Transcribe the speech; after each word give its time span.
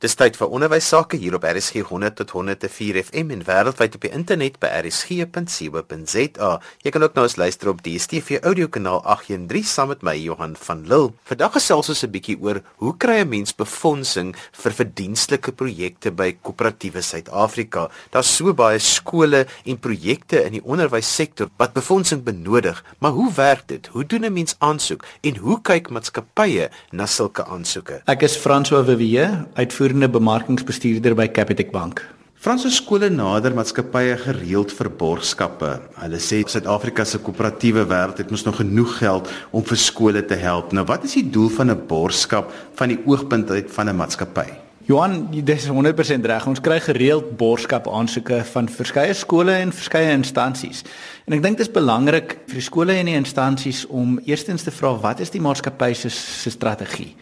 Dis 0.00 0.14
tyd 0.16 0.32
vir 0.40 0.48
onderwys 0.56 0.86
sake 0.88 1.18
hier 1.20 1.34
op 1.36 1.42
RSG 1.44 1.82
100 1.84 2.14
tot 2.16 2.30
104 2.32 2.96
FM 3.02 3.34
en 3.34 3.42
wêreldwyd 3.44 3.98
op 3.98 4.04
die 4.06 4.10
internet 4.16 4.54
by 4.62 4.70
rsg.co.za. 4.78 6.52
Jy 6.80 6.92
kan 6.94 7.04
ook 7.04 7.18
nou 7.18 7.24
eens 7.26 7.36
luister 7.36 7.68
op 7.68 7.82
DStv 7.84 8.38
audiokanaal 8.48 9.02
813 9.04 9.68
saam 9.68 9.90
met 9.92 10.00
my 10.00 10.14
Johan 10.16 10.54
van 10.56 10.86
Lille. 10.88 11.10
Vandag 11.28 11.52
gesels 11.58 11.92
ons 11.92 12.00
'n 12.00 12.12
bietjie 12.14 12.38
oor 12.40 12.62
hoe 12.80 12.94
kry 12.96 13.18
'n 13.20 13.28
mens 13.28 13.52
befondsing 13.52 14.32
vir 14.62 14.72
verdienstelike 14.72 15.52
projekte 15.52 16.10
by 16.10 16.32
koöperatiewe 16.32 17.02
Suid-Afrika. 17.02 17.90
Daar's 18.10 18.36
so 18.36 18.54
baie 18.54 18.78
skole 18.78 19.46
en 19.66 19.78
projekte 19.78 20.44
in 20.46 20.52
die 20.52 20.64
onderwyssektor 20.64 21.50
wat 21.58 21.74
befondsing 21.74 22.24
benodig, 22.24 22.82
maar 23.00 23.12
hoe 23.12 23.32
werk 23.34 23.68
dit? 23.68 23.86
Hoe 23.92 24.06
doen 24.06 24.24
'n 24.24 24.32
mens 24.32 24.56
aansoek 24.60 25.04
en 25.20 25.36
hoe 25.36 25.60
kyk 25.60 25.90
maatskappye 25.90 26.70
na 26.90 27.06
sulke 27.06 27.44
aansoeke? 27.44 28.00
Ek 28.06 28.22
is 28.22 28.38
François 28.38 28.84
Vivier, 28.86 29.46
uitvoer 29.54 29.89
uitvoerende 29.90 30.18
bemarkingsbestuurder 30.18 31.14
by 31.18 31.26
Capitec 31.34 31.72
Bank. 31.72 32.04
Franse 32.38 32.70
skole 32.70 33.08
nader 33.10 33.50
maatskappye 33.56 34.14
gereeld 34.22 34.70
vir 34.70 34.88
borgskappe. 35.00 35.70
Hulle 35.98 36.20
sê 36.22 36.38
Suid-Afrika 36.46 37.02
se 37.04 37.18
koöperatiewe 37.18 37.82
wêreld 37.90 38.22
het 38.22 38.30
mos 38.30 38.46
nog 38.46 38.60
genoeg 38.62 38.92
geld 39.00 39.28
om 39.50 39.64
vir 39.66 39.80
skole 39.82 40.22
te 40.22 40.38
help. 40.38 40.70
Nou 40.72 40.86
wat 40.86 41.08
is 41.08 41.16
die 41.18 41.26
doel 41.26 41.50
van 41.50 41.70
'n 41.70 41.86
borgskap 41.88 42.52
van 42.78 42.88
die 42.88 43.00
oogpunt 43.04 43.50
uit 43.50 43.66
van 43.70 43.88
'n 43.88 43.96
maatskappy? 43.96 44.46
Johan, 44.86 45.28
dis 45.44 45.66
100% 45.66 46.24
reg. 46.24 46.46
Ons 46.46 46.60
kry 46.60 46.80
gereeld 46.80 47.36
borgskap 47.36 47.88
aansoeke 47.88 48.44
van 48.44 48.68
verskeie 48.68 49.14
skole 49.14 49.52
en 49.52 49.72
verskeie 49.72 50.12
instansies. 50.12 50.84
En 51.26 51.32
ek 51.32 51.42
dink 51.42 51.58
dit 51.58 51.66
is 51.66 51.72
belangrik 51.72 52.38
vir 52.46 52.54
die 52.54 52.62
skole 52.62 52.92
en 52.92 53.06
die 53.06 53.18
instansies 53.18 53.86
om 53.86 54.20
eerstens 54.24 54.62
te 54.62 54.70
vra 54.70 54.94
wat 54.94 55.20
is 55.20 55.30
die 55.30 55.40
maatskappy 55.40 55.92
se 55.94 56.50
strategie? 56.50 57.16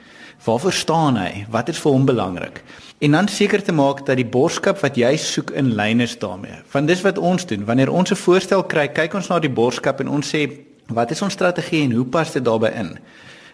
Waarvoor 0.45 0.73
staan 0.73 1.16
hy? 1.16 1.47
Wat 1.51 1.69
is 1.69 1.78
vir 1.83 1.92
hom 1.92 2.05
belangrik? 2.06 2.62
En 2.98 3.10
dan 3.15 3.29
seker 3.29 3.62
te 3.62 3.73
maak 3.73 4.05
dat 4.06 4.16
die 4.16 4.27
borskap 4.27 4.79
wat 4.83 4.96
jy 4.98 5.16
soek 5.16 5.51
in 5.51 5.73
lyn 5.74 6.01
is 6.01 6.19
daarmee. 6.19 6.62
Want 6.73 6.90
dis 6.90 7.02
wat 7.02 7.18
ons 7.18 7.46
doen. 7.46 7.65
Wanneer 7.65 7.90
ons 7.90 8.10
'n 8.10 8.16
voorstel 8.16 8.62
kry, 8.65 8.88
kyk 8.88 9.15
ons 9.15 9.29
na 9.29 9.38
die 9.38 9.51
borskap 9.51 10.01
en 10.01 10.09
ons 10.09 10.35
sê, 10.35 10.51
wat 10.87 11.10
is 11.10 11.23
ons 11.23 11.32
strategie 11.32 11.82
en 11.82 11.93
hoe 11.93 12.04
pas 12.04 12.32
dit 12.32 12.45
daarbey 12.45 12.73
in? 12.73 12.99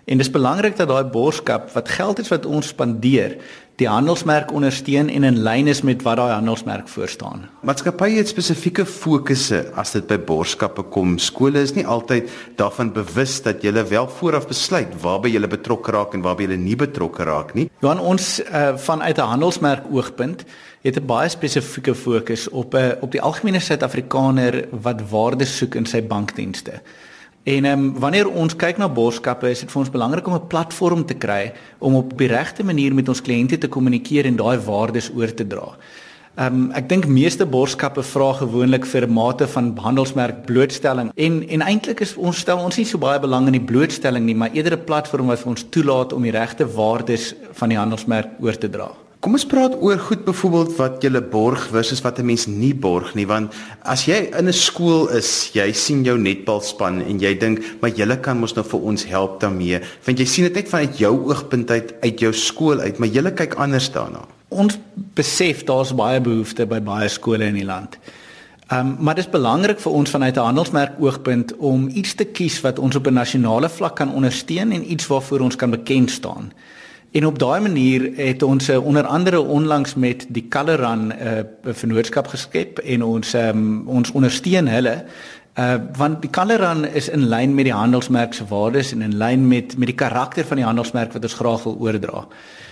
En 0.04 0.20
dis 0.20 0.30
belangrik 0.30 0.76
dat 0.76 0.88
daai 0.88 1.04
borskap 1.08 1.70
wat 1.72 1.88
geld 1.88 2.18
is 2.20 2.28
wat 2.28 2.44
ons 2.44 2.68
spandeer, 2.74 3.38
die 3.80 3.88
handelsmerk 3.88 4.52
ondersteun 4.54 5.08
en 5.10 5.24
in 5.26 5.38
lyn 5.42 5.66
is 5.70 5.80
met 5.82 6.02
wat 6.06 6.18
daai 6.20 6.34
handelsmerk 6.34 6.88
voor 6.92 7.08
staan. 7.08 7.46
Maatskappye 7.66 8.20
het 8.20 8.28
spesifieke 8.28 8.84
fokusse 8.86 9.62
as 9.80 9.94
dit 9.96 10.04
by 10.06 10.18
borgskappe 10.28 10.84
kom. 10.94 11.16
Skole 11.18 11.62
is 11.64 11.72
nie 11.74 11.86
altyd 11.86 12.28
daarvan 12.60 12.92
bewus 12.94 13.40
dat 13.42 13.64
jy 13.64 13.72
wel 13.74 14.10
vooraf 14.18 14.46
besluit 14.50 14.92
waarby 15.02 15.32
jy 15.32 15.42
betrokke 15.48 15.96
raak 15.96 16.14
en 16.14 16.22
waarby 16.22 16.46
jy 16.46 16.60
nie 16.60 16.76
betrokke 16.76 17.24
raak 17.24 17.54
nie. 17.56 17.66
Johan 17.80 17.98
ons 17.98 18.38
uh, 18.44 18.76
vanuit 18.76 19.18
'n 19.18 19.30
handelsmerk 19.32 19.88
oogpunt 19.90 20.44
het 20.84 21.00
'n 21.00 21.06
baie 21.06 21.28
spesifieke 21.28 21.94
fokus 21.94 22.48
op 22.48 22.74
'n 22.74 22.76
uh, 22.76 22.92
op 23.00 23.10
die 23.10 23.22
algemene 23.22 23.60
Suid-Afrikaner 23.60 24.68
wat 24.70 25.00
waarde 25.10 25.44
soek 25.44 25.74
in 25.74 25.86
sy 25.86 26.02
bankdienste. 26.02 26.82
En 27.44 27.64
um, 27.68 27.82
wanneer 28.00 28.28
ons 28.30 28.56
kyk 28.56 28.78
na 28.80 28.86
borgskappe, 28.88 29.50
is 29.52 29.60
dit 29.60 29.68
vir 29.68 29.80
ons 29.82 29.90
belangrik 29.92 30.26
om 30.26 30.34
'n 30.34 30.46
platform 30.48 31.04
te 31.04 31.14
kry 31.14 31.52
om 31.78 31.94
op 31.94 32.16
die 32.16 32.28
regte 32.28 32.64
manier 32.64 32.94
met 32.94 33.08
ons 33.08 33.20
kliënte 33.20 33.58
te 33.58 33.68
kommunikeer 33.68 34.24
en 34.24 34.36
daai 34.36 34.58
waardes 34.58 35.10
oor 35.12 35.34
te 35.34 35.46
dra. 35.46 35.76
Ehm 36.36 36.54
um, 36.54 36.72
ek 36.72 36.88
dink 36.88 37.06
meeste 37.06 37.46
borgskappe 37.46 38.02
vra 38.02 38.32
gewoonlik 38.32 38.86
vir 38.86 39.08
mate 39.08 39.46
van 39.46 39.76
handelsmerk 39.76 40.46
blootstelling 40.46 41.12
en 41.14 41.48
en 41.48 41.60
eintlik 41.60 42.00
is 42.00 42.16
ons 42.16 42.38
stel 42.38 42.58
ons 42.58 42.76
nie 42.76 42.86
so 42.86 42.98
baie 42.98 43.20
belang 43.20 43.46
in 43.46 43.52
die 43.52 43.68
blootstelling 43.72 44.24
nie, 44.24 44.34
maar 44.34 44.50
eerder 44.50 44.78
'n 44.78 44.84
platform 44.84 45.26
wat 45.26 45.38
vir 45.38 45.50
ons 45.50 45.66
toelaat 45.70 46.12
om 46.12 46.22
die 46.22 46.32
regte 46.32 46.64
waardes 46.66 47.34
van 47.52 47.68
die 47.68 47.78
handelsmerk 47.78 48.30
oor 48.40 48.58
te 48.58 48.70
dra. 48.70 49.03
Kom 49.24 49.38
ons 49.38 49.46
praat 49.48 49.72
oor 49.80 49.96
goed 50.04 50.20
byvoorbeeld 50.26 50.74
wat 50.76 51.00
jy 51.00 51.20
borg 51.32 51.62
versus 51.72 52.02
wat 52.04 52.18
'n 52.20 52.26
mens 52.28 52.44
nie 52.46 52.74
borg 52.74 53.14
nie 53.14 53.24
want 53.24 53.54
as 53.82 54.04
jy 54.04 54.28
in 54.38 54.48
'n 54.48 54.52
skool 54.52 55.08
is, 55.08 55.50
jy 55.54 55.72
sien 55.72 56.04
jou 56.04 56.18
netbalspan 56.18 57.00
en 57.00 57.18
jy 57.18 57.32
dink 57.38 57.62
maar 57.80 57.90
julle 57.90 58.20
kan 58.20 58.36
mos 58.38 58.54
nou 58.54 58.64
vir 58.64 58.80
ons 58.80 59.04
help 59.04 59.40
daarmee. 59.40 59.80
Want 60.04 60.18
jy 60.18 60.26
sien 60.26 60.44
dit 60.44 60.54
net 60.54 60.68
vanuit 60.68 60.98
jou 60.98 61.24
oogpunt 61.28 61.70
uit 61.70 61.94
uit 62.02 62.20
jou 62.20 62.32
skool 62.32 62.80
uit, 62.80 62.98
maar 62.98 63.08
julle 63.08 63.32
kyk 63.32 63.54
anders 63.54 63.90
daarna. 63.92 64.26
Ons 64.50 64.78
besef 65.14 65.64
daar's 65.64 65.94
baie 65.94 66.20
behoeftes 66.20 66.68
by 66.68 66.80
baie 66.80 67.08
skole 67.08 67.44
in 67.44 67.54
die 67.54 67.64
land. 67.64 67.96
Ehm 68.68 68.80
um, 68.80 68.96
maar 69.00 69.14
dit 69.14 69.24
is 69.24 69.30
belangrik 69.30 69.80
vir 69.80 69.92
ons 69.92 70.10
vanuit 70.10 70.36
'n 70.36 70.40
handelsmerk 70.40 70.92
oogpunt 71.00 71.56
om 71.56 71.88
iets 71.88 72.14
te 72.14 72.24
kies 72.24 72.60
wat 72.60 72.78
ons 72.78 72.96
op 72.96 73.06
'n 73.06 73.14
nasionale 73.14 73.68
vlak 73.68 73.96
kan 73.96 74.12
ondersteun 74.12 74.72
en 74.72 74.92
iets 74.92 75.06
waarvoor 75.06 75.40
ons 75.40 75.56
kan 75.56 75.70
bekend 75.70 76.10
staan. 76.10 76.52
En 77.14 77.26
op 77.26 77.38
daai 77.38 77.60
manier 77.60 78.10
het 78.16 78.42
ons 78.42 78.68
uh, 78.68 78.84
onder 78.84 79.06
andere 79.06 79.40
onlangs 79.40 79.94
met 79.94 80.26
die 80.28 80.48
Coloran 80.48 81.06
'n 81.06 81.12
uh, 81.12 81.38
eh, 81.38 81.44
vennootskap 81.62 82.26
geskep 82.26 82.78
en 82.78 83.02
ons 83.02 83.34
um, 83.34 83.88
ons 83.88 84.10
ondersteun 84.10 84.66
hulle 84.66 85.04
uh 85.54 85.74
want 85.96 86.22
die 86.22 86.30
Coloran 86.30 86.84
is 86.84 87.08
in 87.08 87.28
lyn 87.28 87.54
met 87.54 87.64
die 87.64 87.72
handelsmerk 87.72 88.34
se 88.34 88.44
waardes 88.48 88.92
en 88.92 89.02
in 89.02 89.16
lyn 89.16 89.48
met 89.48 89.76
met 89.78 89.86
die 89.86 89.94
karakter 89.94 90.44
van 90.44 90.56
die 90.56 90.66
handelsmerk 90.66 91.12
wat 91.12 91.22
ons 91.22 91.34
graag 91.34 91.62
wil 91.62 91.76
oordra. 91.78 92.26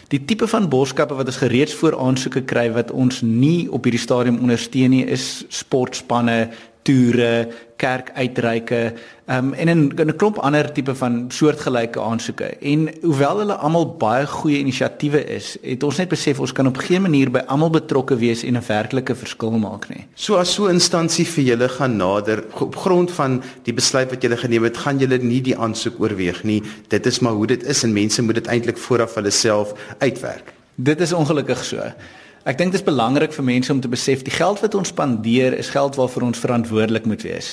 Die 0.09 0.25
tipe 0.25 0.49
van 0.49 0.69
boskappe 0.69 1.15
wat 1.15 1.27
ons 1.27 1.37
gereeds 1.37 1.75
voor 1.75 1.99
aansoeke 1.99 2.43
kry 2.43 2.73
wat 2.73 2.91
ons 2.91 3.21
nie 3.23 3.71
op 3.71 3.85
hierdie 3.85 4.03
stadium 4.03 4.39
ondersteun 4.39 4.91
nie 4.91 5.05
is 5.07 5.45
sportspanne, 5.49 6.51
toere, 6.83 7.49
kerkuitreike, 7.83 8.81
ehm 9.27 9.53
um, 9.53 9.53
en 9.55 9.69
'n 9.69 10.09
'n 10.09 10.17
klomp 10.17 10.39
ander 10.39 10.73
tipe 10.73 10.95
van 10.95 11.25
soortgelyke 11.29 12.01
aansoeke. 12.01 12.49
En 12.61 12.89
hoewel 13.03 13.39
hulle 13.39 13.55
almal 13.55 13.87
baie 13.97 14.27
goeie 14.27 14.59
inisiatiewe 14.59 15.25
is, 15.25 15.57
het 15.63 15.83
ons 15.83 15.97
net 15.97 16.09
besef 16.09 16.41
ons 16.41 16.53
kan 16.53 16.67
op 16.67 16.77
geen 16.77 17.03
manier 17.03 17.31
by 17.31 17.43
almal 17.47 17.71
betrokke 17.71 18.17
wees 18.17 18.43
en 18.43 18.57
'n 18.57 18.67
werklike 18.67 19.15
verskil 19.15 19.59
maak 19.59 19.89
nie. 19.89 20.07
So 20.15 20.37
as 20.37 20.55
so 20.55 20.67
'n 20.67 20.73
instansie 20.73 21.27
vir 21.27 21.45
julle 21.45 21.69
gaan 21.69 21.97
nader 21.97 22.45
op 22.61 22.77
grond 22.77 23.11
van 23.11 23.43
die 23.63 23.75
besluit 23.75 24.11
wat 24.11 24.23
julle 24.23 24.37
geneem 24.37 24.63
het, 24.63 24.77
gaan 24.77 24.99
julle 24.99 25.19
nie 25.19 25.41
die 25.41 25.57
aansoek 25.57 26.01
oorweeg 26.01 26.45
nie. 26.45 26.63
Dit 26.89 27.07
is 27.07 27.21
maar 27.21 27.33
hoe 27.33 27.47
dit 27.47 27.63
is 27.63 27.83
en 27.83 27.93
mense 27.93 28.23
moet 28.23 28.35
dit 28.35 28.47
eintlik 28.47 28.79
vooraf 28.79 29.15
hulle 29.15 29.31
self 29.31 29.75
uitwerk. 29.99 30.53
Dit 30.75 31.01
is 31.01 31.13
ongelukkig 31.13 31.65
so. 31.65 31.93
Ek 32.43 32.57
dink 32.59 32.73
dit 32.75 32.81
is 32.81 32.83
belangrik 32.83 33.31
vir 33.37 33.45
mense 33.47 33.71
om 33.71 33.79
te 33.79 33.87
besef 33.87 34.25
die 34.27 34.33
geld 34.35 34.59
wat 34.65 34.75
ons 34.75 34.91
spandeer 34.91 35.55
is 35.55 35.69
geld 35.71 35.95
waarvoor 35.95 36.25
ons 36.27 36.41
verantwoordelik 36.43 37.07
moet 37.07 37.23
wees. 37.23 37.53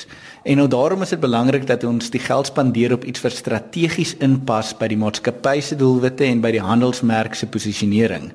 En 0.49 0.57
nou 0.57 0.65
daarom 0.65 1.05
is 1.05 1.13
dit 1.13 1.21
belangrik 1.21 1.67
dat 1.69 1.85
ons 1.85 2.09
die 2.09 2.21
geld 2.23 2.49
spandeer 2.49 2.95
op 2.97 3.05
iets 3.05 3.21
wat 3.21 3.37
strategies 3.37 4.15
inpas 4.17 4.73
by 4.81 4.89
die 4.89 4.97
maatskappy 4.97 5.59
se 5.61 5.77
doelwitte 5.77 6.25
en 6.25 6.41
by 6.41 6.55
die 6.57 6.65
handelsmerk 6.65 7.37
se 7.37 7.45
posisionering. 7.45 8.31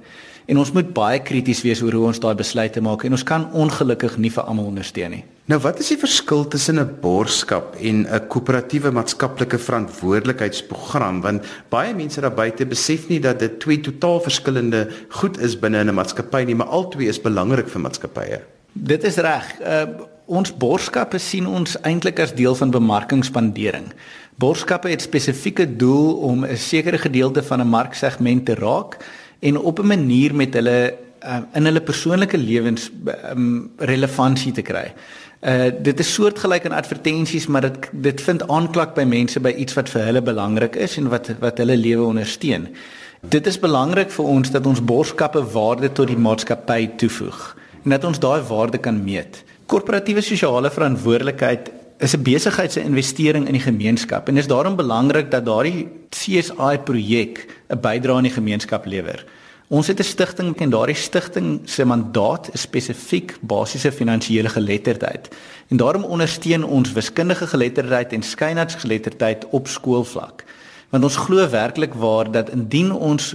En 0.46 0.62
ons 0.62 0.70
moet 0.76 0.94
baie 0.94 1.18
krities 1.26 1.64
wees 1.66 1.82
oor 1.82 1.98
hoe 1.98 2.06
ons 2.12 2.22
daai 2.22 2.36
besluite 2.38 2.84
maak 2.86 3.02
en 3.02 3.18
ons 3.18 3.26
kan 3.26 3.50
ongelukkig 3.50 4.20
nie 4.22 4.30
vir 4.30 4.46
almal 4.46 4.70
ondersteun 4.70 5.18
nie. 5.18 5.24
Nou 5.44 5.58
wat 5.60 5.76
is 5.82 5.90
die 5.92 5.98
verskil 6.00 6.46
tussen 6.48 6.80
'n 6.80 6.96
borgskap 7.00 7.74
en 7.76 8.06
'n 8.08 8.26
koöperatiewe 8.32 8.90
maatskaplike 8.90 9.58
verantwoordelikheidsprogram 9.58 11.20
want 11.20 11.44
baie 11.68 11.94
mense 11.94 12.20
daar 12.20 12.34
buite 12.34 12.66
besef 12.66 13.08
nie 13.08 13.20
dat 13.20 13.38
dit 13.38 13.60
twee 13.60 13.80
totaal 13.80 14.20
verskillende 14.20 14.88
goed 15.08 15.38
is 15.38 15.58
binne 15.58 15.84
'n 15.84 15.94
maatskappy 15.94 16.44
nie, 16.44 16.54
maar 16.54 16.66
albei 16.66 17.08
is 17.08 17.20
belangrik 17.20 17.68
vir 17.68 17.80
maatskappye. 17.80 18.40
Dit 18.72 19.04
is 19.04 19.16
reg. 19.16 19.60
Uh, 19.60 19.84
ons 20.26 20.56
borgskappe 20.56 21.18
sien 21.18 21.46
ons 21.46 21.76
eintlik 21.82 22.20
as 22.20 22.34
deel 22.34 22.54
van 22.54 22.70
bemarkingspandering. 22.70 23.92
Borgskappe 24.36 24.88
het 24.88 25.02
spesifieke 25.02 25.76
doel 25.76 26.14
om 26.14 26.44
'n 26.44 26.56
sekere 26.56 26.98
gedeelte 26.98 27.42
van 27.42 27.60
'n 27.60 27.68
marksegment 27.68 28.46
te 28.46 28.54
raak 28.54 28.96
en 29.40 29.58
op 29.58 29.78
'n 29.78 29.86
manier 29.86 30.34
met 30.34 30.54
hulle 30.54 30.94
uh, 31.24 31.42
in 31.54 31.64
hulle 31.64 31.80
persoonlike 31.80 32.38
lewens 32.38 32.90
um, 33.32 33.70
relevantie 33.78 34.52
te 34.52 34.62
kry. 34.62 34.90
Uh 35.44 35.70
dit 35.84 35.98
is 36.00 36.12
soortgelyk 36.14 36.64
aan 36.64 36.76
advertensies, 36.76 37.46
maar 37.46 37.66
dit 37.66 37.88
dit 37.92 38.20
vind 38.26 38.46
aanklank 38.48 38.94
by 38.96 39.04
mense 39.04 39.40
by 39.40 39.52
iets 39.60 39.76
wat 39.76 39.90
vir 39.92 40.06
hulle 40.08 40.22
belangrik 40.24 40.76
is 40.76 40.96
en 41.00 41.10
wat 41.12 41.28
wat 41.40 41.60
hulle 41.60 41.76
lewe 41.76 42.06
ondersteun. 42.06 42.70
Dit 43.28 43.46
is 43.46 43.60
belangrik 43.60 44.10
vir 44.12 44.24
ons 44.24 44.50
dat 44.50 44.66
ons 44.66 44.84
borgskappe 44.84 45.42
waarde 45.52 45.92
tot 45.92 46.08
die 46.08 46.20
maatskappy 46.20 46.90
toevoeg 47.00 47.44
en 47.84 47.92
dat 47.96 48.04
ons 48.04 48.20
daai 48.20 48.40
waarde 48.48 48.80
kan 48.80 49.04
meet. 49.04 49.42
Korporatiewe 49.68 50.20
sosiale 50.24 50.70
verantwoordelikheid 50.70 51.70
is 51.98 52.16
'n 52.16 52.22
besigheid 52.22 52.72
se 52.72 52.80
investering 52.80 53.46
in 53.46 53.52
die 53.52 53.68
gemeenskap 53.70 54.28
en 54.28 54.36
is 54.36 54.46
daarom 54.46 54.76
belangrik 54.76 55.30
dat 55.30 55.44
daardie 55.44 55.88
CSI 56.10 56.78
projek 56.84 57.46
'n 57.68 57.80
bydrae 57.80 58.16
aan 58.16 58.28
die 58.28 58.38
gemeenskap 58.40 58.86
lewer. 58.86 59.24
Ons 59.68 59.86
het 59.86 59.98
'n 59.98 60.02
stigting 60.02 60.56
en 60.56 60.70
daardie 60.70 60.94
stigting 60.94 61.60
se 61.64 61.84
mandaat 61.84 62.48
is 62.52 62.60
spesifiek 62.60 63.36
basiese 63.40 63.92
finansiële 63.92 64.48
geletterdheid. 64.48 65.28
En 65.68 65.76
daarom 65.76 66.04
ondersteun 66.04 66.64
ons 66.64 66.92
wiskundige 66.92 67.46
geletterdheid 67.46 68.12
en 68.12 68.22
skynheidsgeletterdheid 68.22 69.46
op 69.50 69.68
skoolvlak. 69.68 70.44
Want 70.90 71.04
ons 71.04 71.16
glo 71.16 71.48
werklik 71.48 71.94
waar 71.94 72.30
dat 72.30 72.50
indien 72.50 72.92
ons 72.92 73.34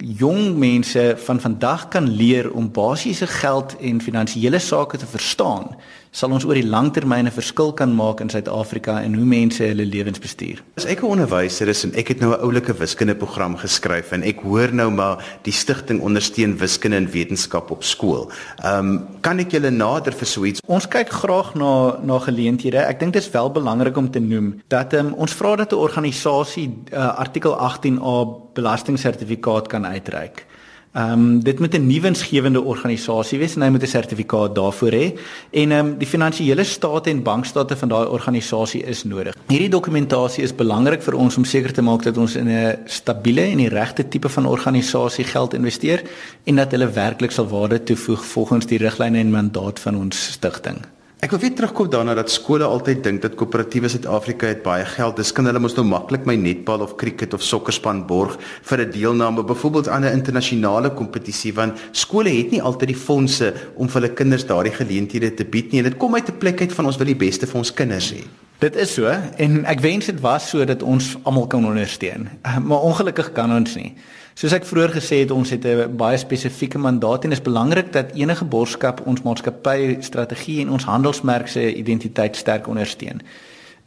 jong 0.00 0.56
mense 0.58 1.14
van 1.16 1.40
vandag 1.40 1.88
kan 1.88 2.08
leer 2.08 2.50
om 2.52 2.72
basiese 2.72 3.26
geld 3.26 3.76
en 3.80 4.00
finansiële 4.00 4.58
sake 4.58 4.96
te 4.96 5.06
verstaan, 5.06 5.76
sal 6.10 6.32
ons 6.34 6.44
oor 6.44 6.58
die 6.58 6.66
langtermyn 6.66 7.26
'n 7.26 7.30
verskil 7.30 7.72
kan 7.72 7.94
maak 7.94 8.20
in 8.20 8.30
Suid-Afrika 8.30 9.00
en 9.02 9.14
hoe 9.14 9.24
mense 9.24 9.62
hulle 9.62 9.86
lewens 9.86 10.18
bestuur. 10.18 10.62
As 10.76 10.84
ek 10.84 11.02
'n 11.02 11.06
onderwyser 11.06 11.68
is 11.68 11.84
en 11.84 11.94
ek 11.94 12.08
het 12.08 12.20
nou 12.20 12.32
'n 12.32 12.40
oulike 12.40 12.74
wiskundeprogram 12.74 13.56
geskryf 13.56 14.12
en 14.12 14.22
ek 14.22 14.40
hoor 14.40 14.74
nou 14.74 14.90
maar 14.90 15.24
die 15.42 15.52
stigting 15.52 16.00
ondersteun 16.00 16.58
wiskunde 16.58 16.96
en 16.96 17.10
wetenskap 17.10 17.70
op 17.70 17.84
skool. 17.84 18.30
Ehm 18.64 18.78
um, 18.78 19.06
kan 19.20 19.38
ek 19.38 19.52
julle 19.52 19.70
nader 19.70 20.12
vir 20.12 20.26
so 20.26 20.44
iets? 20.44 20.60
Ons 20.66 20.88
kyk 20.88 21.08
graag 21.08 21.54
na 21.54 21.98
na 22.02 22.18
geleenthede. 22.18 22.78
Ek 22.78 22.98
dink 22.98 23.12
dit 23.12 23.22
is 23.22 23.30
wel 23.30 23.50
belangrik 23.50 23.96
om 23.96 24.10
te 24.10 24.20
noem 24.20 24.60
dat 24.68 24.92
um, 24.94 25.12
ons 25.14 25.32
vra 25.32 25.56
dat 25.56 25.72
'n 25.72 25.76
organisasie 25.76 26.74
uh, 26.92 27.18
artikel 27.18 27.52
18A 27.54 28.49
belastingsertifikaat 28.60 29.72
kan 29.72 29.86
uitreik. 29.86 30.46
Ehm 30.92 31.12
um, 31.12 31.42
dit 31.42 31.58
moet 31.58 31.74
'n 31.74 31.86
nuwensgewende 31.86 32.62
organisasie 32.62 33.38
wees 33.38 33.54
en 33.54 33.62
hy 33.62 33.68
moet 33.70 33.82
'n 33.82 33.86
sertifikaat 33.86 34.54
daarvoor 34.54 34.90
hê 34.90 35.18
en 35.50 35.70
ehm 35.70 35.86
um, 35.86 35.98
die 35.98 36.06
finansiële 36.06 36.64
state 36.64 37.10
en 37.10 37.22
bankstate 37.22 37.76
van 37.76 37.88
daai 37.88 38.06
organisasie 38.06 38.82
is 38.82 39.04
nodig. 39.04 39.36
Hierdie 39.46 39.68
dokumentasie 39.68 40.42
is 40.42 40.54
belangrik 40.54 41.02
vir 41.02 41.14
ons 41.14 41.36
om 41.36 41.44
seker 41.44 41.72
te 41.72 41.82
maak 41.82 42.02
dat 42.02 42.16
ons 42.16 42.34
in 42.36 42.48
'n 42.48 42.76
stabiele 42.86 43.40
en 43.40 43.56
die 43.56 43.68
regte 43.68 44.08
tipe 44.08 44.28
van 44.28 44.46
organisasie 44.46 45.24
geld 45.24 45.54
investeer 45.54 46.02
en 46.44 46.56
dat 46.56 46.70
hulle 46.70 46.90
werklik 46.90 47.30
sal 47.30 47.46
waarde 47.46 47.82
toevoeg 47.82 48.24
volgens 48.24 48.66
die 48.66 48.78
riglyne 48.78 49.18
en 49.18 49.30
mandaat 49.30 49.80
van 49.80 49.96
ons 49.96 50.32
stigting. 50.32 50.78
Ek 51.20 51.34
wil 51.34 51.40
weer 51.42 51.52
terugkom 51.52 51.88
daarna 51.92 52.14
dat 52.16 52.30
skole 52.32 52.64
altyd 52.64 53.02
dink 53.04 53.20
dat 53.20 53.34
koöperatiewe 53.36 53.90
Suid-Afrika 53.92 54.48
het 54.48 54.62
baie 54.64 54.86
geld. 54.88 55.18
Dis 55.20 55.34
kan 55.36 55.44
hulle 55.44 55.60
mos 55.60 55.74
nou 55.76 55.82
maklik 55.84 56.24
my 56.24 56.32
netbal 56.40 56.80
of 56.80 56.94
cricket 56.96 57.34
of 57.36 57.44
sokkerspan 57.44 58.06
borg 58.08 58.38
vir 58.70 58.80
'n 58.86 58.90
deelname 58.94 59.44
byvoorbeeld 59.44 59.88
aan 59.88 60.04
'n 60.08 60.16
internasionale 60.16 60.90
kompetisie 60.90 61.52
want 61.52 61.76
skole 61.92 62.30
het 62.30 62.50
nie 62.50 62.62
altyd 62.62 62.88
die 62.88 62.96
fondse 62.96 63.52
om 63.76 63.88
vir 63.88 64.00
hulle 64.00 64.14
kinders 64.14 64.46
daardie 64.46 64.72
geleenthede 64.72 65.34
te 65.34 65.44
bied 65.44 65.72
nie. 65.72 65.78
En 65.78 65.90
dit 65.90 65.98
kom 65.98 66.14
uit 66.14 66.28
'n 66.28 66.38
plek 66.38 66.60
uit 66.60 66.72
van 66.72 66.86
ons 66.86 66.96
wil 66.96 67.06
die 67.06 67.28
beste 67.28 67.46
vir 67.46 67.58
ons 67.58 67.74
kinders 67.74 68.12
hê. 68.12 68.24
Dit 68.58 68.76
is 68.76 68.94
so 68.94 69.04
en 69.36 69.64
ek 69.66 69.80
wens 69.80 70.06
dit 70.06 70.20
was 70.20 70.48
so 70.48 70.64
dat 70.64 70.82
ons 70.82 71.16
almal 71.22 71.46
kan 71.46 71.66
ondersteun. 71.66 72.28
Maar 72.64 72.80
ongelukkig 72.80 73.32
kan 73.32 73.52
ons 73.52 73.74
nie. 73.74 73.94
Soos 74.34 74.52
ek 74.52 74.64
vroeër 74.64 74.94
gesê 74.94 75.22
het, 75.24 75.30
ons 75.30 75.50
het 75.50 75.64
'n 75.66 75.96
baie 75.96 76.18
spesifieke 76.18 76.78
mandaat 76.78 77.24
en 77.24 77.30
dit 77.30 77.38
is 77.38 77.44
belangrik 77.44 77.92
dat 77.92 78.14
enige 78.14 78.44
borgskap 78.44 79.06
ons 79.06 79.22
maatskappy 79.22 79.96
strategie 80.00 80.60
en 80.60 80.70
ons 80.70 80.84
handelsmerk 80.84 81.48
se 81.48 81.74
identiteit 81.74 82.36
sterk 82.36 82.66
ondersteun. 82.66 83.22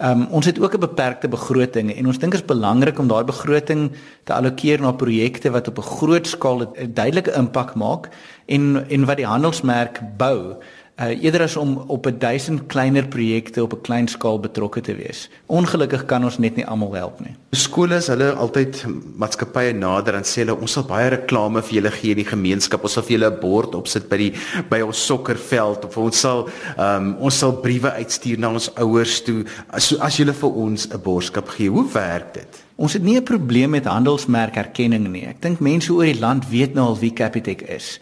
Um, 0.01 0.25
ons 0.31 0.45
het 0.45 0.59
ook 0.59 0.73
'n 0.73 0.79
beperkte 0.79 1.27
begroting 1.27 1.95
en 1.95 2.07
ons 2.07 2.17
dink 2.17 2.31
dit 2.31 2.41
is 2.41 2.47
belangrik 2.47 2.99
om 2.99 3.07
daai 3.07 3.23
begroting 3.23 3.91
te 4.23 4.33
allokeer 4.33 4.81
na 4.81 4.91
projekte 4.91 5.51
wat 5.51 5.67
op 5.67 5.77
'n 5.77 5.81
groot 5.81 6.27
skaal 6.27 6.61
'n 6.61 6.93
duidelike 6.93 7.31
impak 7.31 7.75
maak 7.75 8.09
en 8.45 8.85
en 8.89 9.05
wat 9.05 9.17
die 9.17 9.25
handelsmerk 9.25 10.01
bou 10.17 10.55
uh, 11.01 11.23
eerder 11.23 11.41
as 11.41 11.55
om 11.55 11.77
op 11.87 12.05
'n 12.05 12.17
duisend 12.19 12.65
kleiner 12.67 13.07
projekte 13.07 13.63
op 13.63 13.73
'n 13.73 13.81
klein 13.81 14.07
skaal 14.07 14.39
betrokke 14.39 14.81
te 14.81 14.95
wees. 14.95 15.29
Ongelukkig 15.45 16.05
kan 16.05 16.23
ons 16.23 16.37
net 16.37 16.55
nie 16.55 16.65
almal 16.65 16.93
help 16.93 17.19
nie. 17.19 17.35
Skole 17.51 17.95
is 17.95 18.07
hulle 18.07 18.31
altyd 18.31 18.85
maatskappye 19.15 19.73
nader 19.73 20.15
en 20.15 20.23
sê 20.23 20.35
hulle 20.43 20.59
ons 20.59 20.71
sal 20.71 20.83
baie 20.83 21.09
reklame 21.09 21.61
vir 21.61 21.73
julle 21.73 21.91
gee 21.91 22.11
in 22.11 22.17
die 22.17 22.25
gemeenskap. 22.25 22.83
Ons 22.83 22.93
sal 22.93 23.03
vir 23.03 23.17
julle 23.17 23.31
'n 23.31 23.39
bord 23.39 23.75
opsit 23.75 24.09
by 24.09 24.17
die 24.17 24.33
by 24.69 24.81
ons 24.81 25.05
sokkerveld 25.05 25.85
of 25.85 25.97
ons 25.97 26.19
sal 26.19 26.49
um, 26.77 27.15
ons 27.19 27.39
sal 27.39 27.51
briewe 27.53 27.91
uitstuur 27.91 28.39
na 28.39 28.49
ons 28.49 28.69
ouers 28.75 29.21
toe 29.21 29.45
as 29.69 29.93
as 29.99 30.17
julle 30.17 30.33
vir 30.33 30.49
ons 30.49 30.87
'n 30.87 31.01
borgskap 31.01 31.49
gee. 31.49 31.69
Hoe 31.69 31.91
werk 31.93 32.33
dit? 32.33 32.63
Ons 32.75 32.93
het 32.93 33.03
nie 33.03 33.17
'n 33.17 33.23
probleem 33.23 33.69
met 33.69 33.85
handelsmerkerkenning 33.85 35.07
nie. 35.07 35.25
Ek 35.25 35.41
dink 35.41 35.59
mense 35.59 35.93
oor 35.93 36.05
die 36.05 36.19
land 36.19 36.49
weet 36.49 36.73
nou 36.73 36.87
al 36.87 36.99
wie 36.99 37.13
Capitec 37.13 37.61
is. 37.61 37.99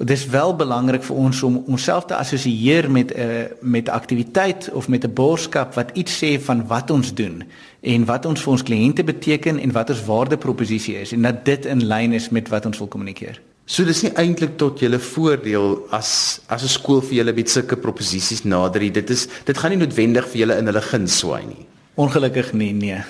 Dit 0.00 0.10
is 0.10 0.26
wel 0.26 0.56
belangrik 0.56 1.02
vir 1.04 1.16
ons 1.16 1.42
om 1.44 1.58
onsself 1.68 2.06
te 2.08 2.16
assosieer 2.16 2.86
met 2.90 3.12
'n 3.12 3.20
uh, 3.20 3.44
met 3.60 3.88
'n 3.88 3.92
aktiwiteit 3.92 4.70
of 4.72 4.88
met 4.88 5.04
'n 5.04 5.12
borgskap 5.12 5.74
wat 5.74 5.90
iets 5.92 6.24
sê 6.24 6.40
van 6.40 6.66
wat 6.66 6.90
ons 6.90 7.14
doen 7.14 7.44
en 7.80 8.04
wat 8.04 8.26
ons 8.26 8.40
vir 8.40 8.52
ons 8.52 8.62
kliënte 8.62 9.04
beteken 9.04 9.58
en 9.58 9.72
wat 9.72 9.90
ons 9.90 10.04
waardeproposisie 10.04 10.96
is 10.96 11.12
en 11.12 11.22
dat 11.22 11.44
dit 11.44 11.66
in 11.66 11.86
lyn 11.86 12.12
is 12.12 12.28
met 12.28 12.48
wat 12.48 12.66
ons 12.66 12.78
wil 12.78 12.88
kommunikeer. 12.88 13.40
So 13.64 13.84
dis 13.84 14.02
nie 14.02 14.12
eintlik 14.12 14.56
tot 14.56 14.80
julle 14.80 14.98
voordeel 14.98 15.86
as 15.90 16.40
as 16.46 16.62
'n 16.62 16.68
skool 16.68 17.00
vir 17.00 17.14
julle 17.14 17.32
met 17.32 17.50
sulke 17.50 17.76
proposisies 17.76 18.44
nader. 18.44 18.92
Dit 18.92 19.10
is 19.10 19.28
dit 19.44 19.58
gaan 19.58 19.70
nie 19.70 19.78
noodwendig 19.78 20.28
vir 20.28 20.38
julle 20.38 20.58
in 20.58 20.66
hulle 20.66 20.80
guns 20.80 21.18
swaai 21.18 21.44
nie. 21.46 21.66
Ongelukkig 22.00 22.54
nie, 22.56 22.70
nee. 22.72 23.00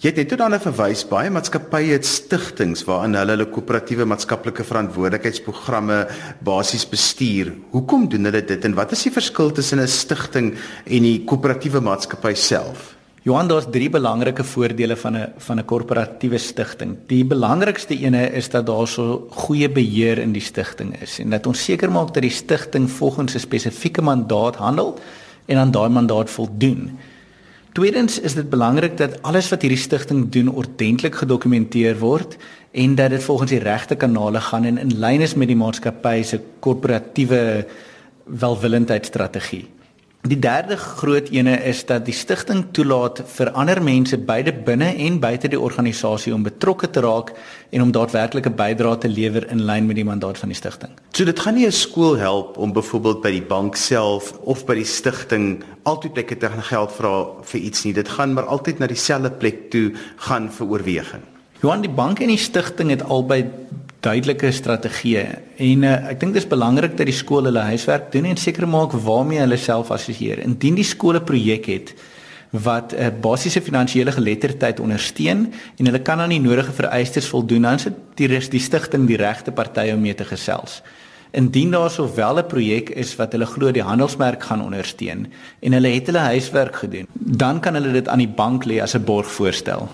Jy 0.00 0.12
het 0.12 0.20
net 0.20 0.36
dan 0.38 0.54
verwys 0.62 1.02
baie 1.08 1.32
maatskappye 1.34 1.96
het 1.96 2.06
stigtings 2.06 2.84
waarin 2.86 3.16
hulle 3.18 3.34
hulle 3.34 3.46
koöperatiewe 3.50 4.06
maatskaplike 4.08 4.64
verantwoordelikheidsprogramme 4.68 5.98
basies 6.46 6.86
bestuur. 6.88 7.50
Hoekom 7.74 8.06
doen 8.12 8.30
hulle 8.30 8.44
dit 8.46 8.64
en 8.68 8.78
wat 8.78 8.94
is 8.94 9.02
die 9.08 9.12
verskil 9.12 9.50
tussen 9.52 9.82
'n 9.82 9.88
stigting 9.88 10.54
en 10.86 11.02
die 11.02 11.24
koöperatiewe 11.24 11.80
maatskappy 11.80 12.34
self? 12.34 12.94
Johan, 13.22 13.48
daar's 13.48 13.66
drie 13.68 13.90
belangrike 13.90 14.44
voordele 14.44 14.96
van 14.96 15.16
'n 15.16 15.32
van 15.36 15.58
'n 15.58 15.64
korporatiewe 15.64 16.38
stigting. 16.38 16.96
Die 17.08 17.24
belangrikste 17.24 17.98
ene 17.98 18.30
is 18.32 18.48
dat 18.48 18.66
daar 18.66 18.86
so 18.86 19.26
goeie 19.30 19.68
beheer 19.68 20.18
in 20.18 20.32
die 20.32 20.42
stigting 20.42 20.94
is 21.02 21.18
en 21.18 21.30
dat 21.30 21.46
ons 21.46 21.64
seker 21.64 21.90
maak 21.90 22.14
dat 22.14 22.22
die 22.22 22.30
stigting 22.30 22.90
volgens 22.90 23.34
'n 23.34 23.38
spesifieke 23.38 24.02
mandaat 24.02 24.56
handel 24.56 24.98
en 25.46 25.56
aan 25.56 25.70
daai 25.70 25.88
mandaat 25.88 26.30
voldoen. 26.30 26.98
Tweedens 27.72 28.18
is 28.20 28.34
dit 28.34 28.48
belangrik 28.50 28.96
dat 28.98 29.20
alles 29.22 29.48
wat 29.52 29.62
hierdie 29.62 29.78
stigting 29.78 30.24
doen 30.34 30.48
ordentlik 30.50 31.14
gedokumenteer 31.14 31.98
word 32.00 32.34
en 32.74 32.96
dat 32.98 33.14
dit 33.14 33.22
volgens 33.22 33.50
die 33.50 33.62
regte 33.62 33.94
kanale 33.94 34.40
gaan 34.42 34.64
en 34.66 34.78
in 34.78 34.96
lyn 34.98 35.22
is 35.22 35.36
met 35.38 35.46
die 35.46 35.58
maatskappy 35.58 36.22
se 36.26 36.40
korporatiewe 36.58 37.66
welwillendheidsstrategie. 38.24 39.68
Die 40.28 40.36
derde 40.36 40.76
groot 40.76 41.30
ene 41.32 41.54
is 41.64 41.78
dat 41.88 42.04
die 42.04 42.12
stigting 42.12 42.66
toelaat 42.76 43.22
vir 43.24 43.48
ander 43.56 43.78
mense 43.80 44.18
beide 44.20 44.52
binne 44.52 44.90
en 45.06 45.16
buite 45.22 45.48
die 45.48 45.60
organisasie 45.60 46.34
om 46.36 46.44
betrokke 46.44 46.90
te 46.92 47.00
raak 47.00 47.32
en 47.72 47.86
om 47.86 47.94
daadwerklike 47.96 48.52
bydrae 48.52 48.98
te 49.00 49.08
lewer 49.08 49.46
in 49.48 49.64
lyn 49.64 49.88
met 49.88 49.96
die 49.96 50.04
mandaat 50.04 50.36
van 50.36 50.52
die 50.52 50.58
stigting. 50.58 50.92
So 51.16 51.24
dit 51.24 51.40
gaan 51.40 51.56
nie 51.56 51.66
'n 51.66 51.72
skool 51.72 52.18
help 52.20 52.58
om 52.58 52.72
byvoorbeeld 52.72 53.22
by 53.22 53.30
die 53.30 53.48
bank 53.48 53.76
self 53.76 54.34
of 54.44 54.66
by 54.66 54.74
die 54.74 54.84
stigting 54.84 55.64
altyd 55.84 56.12
plekke 56.12 56.36
te 56.36 56.48
gaan 56.48 56.68
geld 56.68 56.92
vra 56.92 57.26
vir 57.42 57.60
iets 57.60 57.84
nie. 57.84 57.94
Dit 57.94 58.08
gaan 58.08 58.34
maar 58.34 58.44
altyd 58.44 58.78
na 58.78 58.86
dieselfde 58.86 59.30
plek 59.30 59.70
toe 59.70 59.92
gaan 60.16 60.50
vir 60.50 60.66
oorweging. 60.66 61.22
Johan, 61.62 61.80
die 61.80 61.92
bank 61.92 62.20
en 62.20 62.28
die 62.28 62.40
stigting 62.40 62.90
het 62.90 63.02
albei 63.02 63.44
duidelike 64.04 64.50
strategieë 64.52 65.24
en 65.60 65.84
uh, 65.84 65.96
ek 66.12 66.20
dink 66.22 66.36
dit 66.36 66.42
is 66.42 66.48
belangrik 66.48 66.96
dat 66.96 67.08
die 67.08 67.16
skool 67.16 67.48
hulle 67.48 67.66
huiswerk 67.68 68.08
doen 68.14 68.30
en 68.30 68.40
seker 68.40 68.66
maak 68.68 68.96
waarmee 69.06 69.42
hulle 69.42 69.58
self 69.60 69.92
assosieer. 69.92 70.40
Indien 70.44 70.78
die 70.78 70.86
skole 70.86 71.20
'n 71.20 71.28
projek 71.28 71.66
het 71.66 71.94
wat 72.50 72.92
'n 72.92 72.96
uh, 72.96 73.10
basiese 73.20 73.60
finansiële 73.60 74.12
geletterdheid 74.12 74.80
ondersteun 74.80 75.52
en 75.76 75.86
hulle 75.86 76.02
kan 76.02 76.20
aan 76.20 76.32
die 76.32 76.40
nodige 76.40 76.72
vereistes 76.72 77.28
voldoen, 77.28 77.62
dan 77.62 77.74
is 77.74 77.84
dit 77.84 77.94
die, 78.14 78.28
die 78.28 78.60
stigting 78.60 79.06
die 79.06 79.16
regte 79.16 79.52
party 79.52 79.90
om 79.94 80.00
mee 80.00 80.14
te 80.14 80.24
gesels. 80.24 80.82
Indien 81.32 81.70
daar 81.70 81.90
sowel 81.90 82.38
'n 82.38 82.46
projek 82.46 82.90
is 82.90 83.16
wat 83.16 83.32
hulle 83.32 83.46
glo 83.46 83.70
die 83.70 83.82
handelsmerk 83.82 84.42
gaan 84.42 84.62
ondersteun 84.62 85.26
en 85.60 85.72
hulle 85.72 85.88
het 85.88 86.06
hulle 86.06 86.18
huiswerk 86.18 86.76
gedoen, 86.76 87.06
dan 87.14 87.60
kan 87.60 87.74
hulle 87.74 87.92
dit 87.92 88.08
aan 88.08 88.18
die 88.18 88.34
bank 88.36 88.64
lê 88.64 88.80
as 88.80 88.94
'n 88.94 89.04
borg 89.04 89.30
voorstel. 89.30 89.88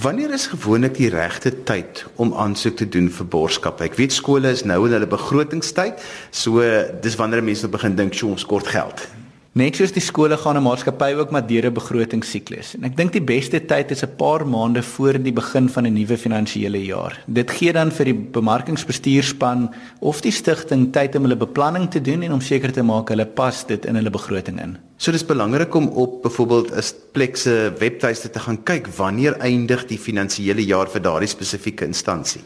Wanneer 0.00 0.32
is 0.32 0.46
gewoonlik 0.46 0.94
die 0.96 1.08
regte 1.12 1.52
tyd 1.68 2.06
om 2.16 2.32
aansoek 2.34 2.76
te 2.80 2.88
doen 2.88 3.10
vir 3.12 3.26
borgskap? 3.28 3.80
Ek 3.84 3.98
weet 4.00 4.14
skole 4.16 4.48
is 4.48 4.64
nou 4.64 4.86
in 4.86 4.96
hulle 4.96 5.06
begrotingstyd, 5.06 6.00
so 6.30 6.64
dis 7.04 7.18
wanneer 7.20 7.44
mense 7.44 7.68
begin 7.68 7.96
dink, 7.96 8.14
"Sjoe, 8.14 8.30
ons 8.32 8.46
kort 8.46 8.66
geld." 8.66 9.04
Net 9.52 9.76
soos 9.76 9.90
die 9.92 10.00
skole 10.00 10.38
gaan 10.40 10.56
'n 10.56 10.64
maatskappy 10.64 11.12
ook 11.12 11.30
maar 11.30 11.46
deur 11.46 11.66
'n 11.66 11.74
begrotingsiklus. 11.74 12.74
En 12.74 12.84
ek 12.84 12.96
dink 12.96 13.12
die 13.12 13.20
beste 13.20 13.60
tyd 13.60 13.90
is 13.90 14.02
'n 14.02 14.16
paar 14.16 14.46
maande 14.46 14.82
voor 14.82 15.12
die 15.22 15.32
begin 15.32 15.68
van 15.68 15.84
'n 15.84 15.92
nuwe 15.92 16.16
finansiële 16.16 16.84
jaar. 16.84 17.22
Dit 17.26 17.50
gee 17.50 17.72
dan 17.72 17.92
vir 17.92 18.04
die 18.04 18.14
bemarkingsbestuurspan 18.14 19.74
of 20.00 20.22
die 20.22 20.32
stigting 20.32 20.90
tyd 20.92 21.16
om 21.16 21.22
hulle 21.22 21.36
beplanning 21.36 21.90
te 21.90 22.00
doen 22.00 22.22
en 22.22 22.32
om 22.32 22.40
seker 22.40 22.72
te 22.72 22.82
maak 22.82 23.08
hulle 23.08 23.26
pas 23.26 23.66
dit 23.66 23.84
in 23.84 23.94
hulle 23.94 24.10
begroting 24.10 24.58
in. 24.58 24.78
So 24.96 25.12
dis 25.12 25.26
belangrik 25.26 25.74
om 25.74 25.88
op 25.88 26.22
byvoorbeeld 26.22 26.72
'n 26.72 26.82
plek 27.12 27.36
se 27.36 27.72
webtuiste 27.78 28.30
te 28.30 28.38
gaan 28.38 28.62
kyk 28.62 28.86
wanneer 28.86 29.36
eindig 29.38 29.86
die 29.86 29.98
finansiële 29.98 30.64
jaar 30.64 30.88
vir 30.88 31.02
daardie 31.02 31.28
spesifieke 31.28 31.84
instansie 31.84 32.40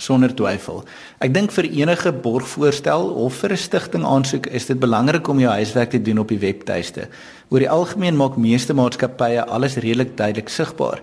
sonder 0.00 0.32
twyfel. 0.34 0.82
Ek 1.20 1.34
dink 1.36 1.52
vir 1.52 1.68
enige 1.68 2.12
borgvoorstel 2.24 3.10
of 3.24 3.36
vir 3.42 3.52
'n 3.52 3.56
stigting 3.56 4.04
aansoek 4.04 4.46
is 4.46 4.66
dit 4.66 4.80
belangrik 4.80 5.28
om 5.28 5.38
jou 5.38 5.50
huiswerk 5.50 5.90
te 5.90 6.02
doen 6.02 6.18
op 6.18 6.28
die 6.28 6.38
webtuiste. 6.38 7.08
Oor 7.50 7.60
die 7.60 7.70
algemeen 7.70 8.16
maak 8.16 8.36
meeste 8.36 8.74
maatskappye 8.74 9.44
alles 9.44 9.76
redelik 9.76 10.16
duidelik 10.16 10.48
sigbaar. 10.48 11.00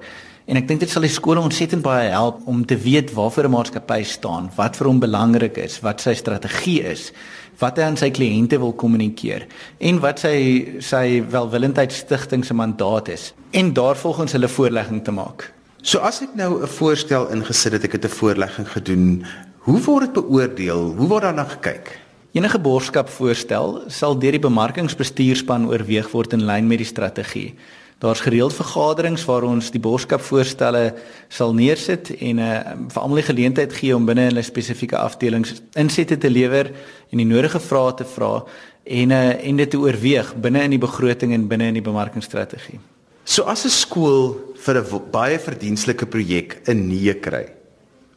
En 0.47 0.55
ek 0.55 0.67
dink 0.67 0.79
dit 0.79 0.89
sal 0.89 1.03
die 1.03 1.11
skole 1.11 1.41
ontsettend 1.43 1.83
baie 1.83 2.09
help 2.09 2.39
om 2.47 2.65
te 2.65 2.77
weet 2.77 3.13
waarvoor 3.13 3.45
'n 3.45 3.51
maatskappy 3.51 4.03
staan, 4.03 4.49
wat 4.55 4.77
vir 4.77 4.87
hom 4.87 4.99
belangrik 4.99 5.57
is, 5.57 5.81
wat 5.81 6.01
sy 6.01 6.13
strategie 6.13 6.83
is, 6.83 7.11
wat 7.59 7.77
hy 7.77 7.83
aan 7.83 7.97
sy 7.97 8.09
kliënte 8.09 8.59
wil 8.59 8.73
kommunikeer 8.73 9.47
en 9.79 9.99
wat 9.99 10.19
sy 10.19 10.79
sy 10.79 11.23
welwillendheidsstigting 11.29 12.45
se 12.45 12.53
mandaat 12.53 13.09
is 13.09 13.33
en 13.51 13.73
daarvolgens 13.73 14.31
hulle 14.31 14.47
voorlegging 14.47 15.03
te 15.03 15.11
maak. 15.11 15.56
So 15.81 15.99
as 15.99 16.21
ek 16.21 16.33
nou 16.35 16.61
'n 16.61 16.67
voorstel 16.67 17.29
ingesit 17.29 17.71
het, 17.71 17.83
ek 17.83 17.91
het 17.91 18.05
'n 18.05 18.17
voorlegging 18.19 18.67
gedoen, 18.67 19.25
hoe 19.67 19.81
word 19.81 20.13
dit 20.13 20.13
beoordeel? 20.13 20.95
Hoe 20.97 21.07
word 21.07 21.21
daarna 21.21 21.43
gekyk? 21.43 21.99
Enige 22.31 22.59
borskapvoorstel 22.59 23.83
sal 23.87 24.17
deur 24.19 24.31
die 24.31 24.39
bemarkingsbestuurspan 24.39 25.67
oorweeg 25.67 26.11
word 26.11 26.33
in 26.33 26.45
lyn 26.45 26.67
met 26.67 26.77
die 26.77 26.85
strategie. 26.85 27.55
Daar's 27.97 28.19
gereeld 28.21 28.53
vergaderings 28.53 29.25
waar 29.25 29.43
ons 29.43 29.71
die 29.71 29.81
borskapvoorstelle 29.81 30.93
sal 31.33 31.53
neersit 31.53 32.11
en 32.19 32.39
uh, 32.39 32.59
vir 32.93 33.01
almal 33.01 33.17
die 33.17 33.25
geleentheid 33.31 33.73
gee 33.73 33.95
om 33.95 34.05
binne 34.05 34.27
hulle 34.29 34.43
spesifieke 34.45 34.97
afdelings 34.97 35.55
insette 35.73 36.17
te 36.17 36.29
lewer 36.29 36.69
en 37.09 37.17
die 37.17 37.25
nodige 37.25 37.59
vrae 37.59 37.95
te 37.97 38.05
vra 38.05 38.43
en 38.85 39.11
uh, 39.11 39.45
en 39.49 39.57
dit 39.57 39.69
te 39.69 39.81
oorweeg 39.81 40.35
binne 40.35 40.61
in 40.63 40.75
die 40.77 40.83
begroting 40.83 41.33
en 41.33 41.47
binne 41.49 41.71
in 41.71 41.79
die 41.81 41.87
bemarkingsstrategie. 41.89 42.77
So 43.25 43.43
as 43.43 43.65
'n 43.65 43.69
skool 43.69 44.46
vir 44.67 44.81
'n 44.83 45.11
baie 45.11 45.39
verdienstelike 45.39 46.05
projek 46.05 46.61
'n 46.67 46.87
nee 46.87 47.13
kry, 47.13 47.45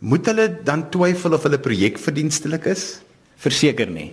moet 0.01 0.27
hulle 0.27 0.49
dan 0.65 0.91
twyfel 0.91 1.35
of 1.35 1.43
hulle 1.43 1.59
projek 1.59 1.99
verdienstelik 1.99 2.67
is? 2.67 3.01
Verseker 3.37 3.89
nie. 3.91 4.13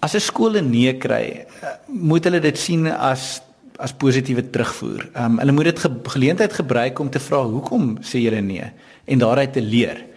As 0.00 0.14
'n 0.14 0.20
skool 0.20 0.56
'n 0.56 0.70
nee 0.70 0.92
kry, 0.98 1.46
eh, 1.62 1.76
moet 1.88 2.24
hulle 2.24 2.40
dit 2.40 2.58
sien 2.58 2.86
as 2.86 3.42
as 3.80 3.92
positiewe 3.92 4.42
terugvoer. 4.50 5.08
Ehm 5.14 5.24
um, 5.24 5.38
hulle 5.38 5.52
moet 5.52 5.64
dit 5.64 5.78
ge 5.78 5.90
geleentheid 6.04 6.52
gebruik 6.52 6.98
om 6.98 7.10
te 7.10 7.18
vra 7.18 7.42
hoekom 7.42 7.98
sê 8.02 8.20
julle 8.20 8.40
nee 8.40 8.72
en 9.06 9.18
daaruit 9.18 9.52
te 9.52 9.62
leer. 9.62 10.09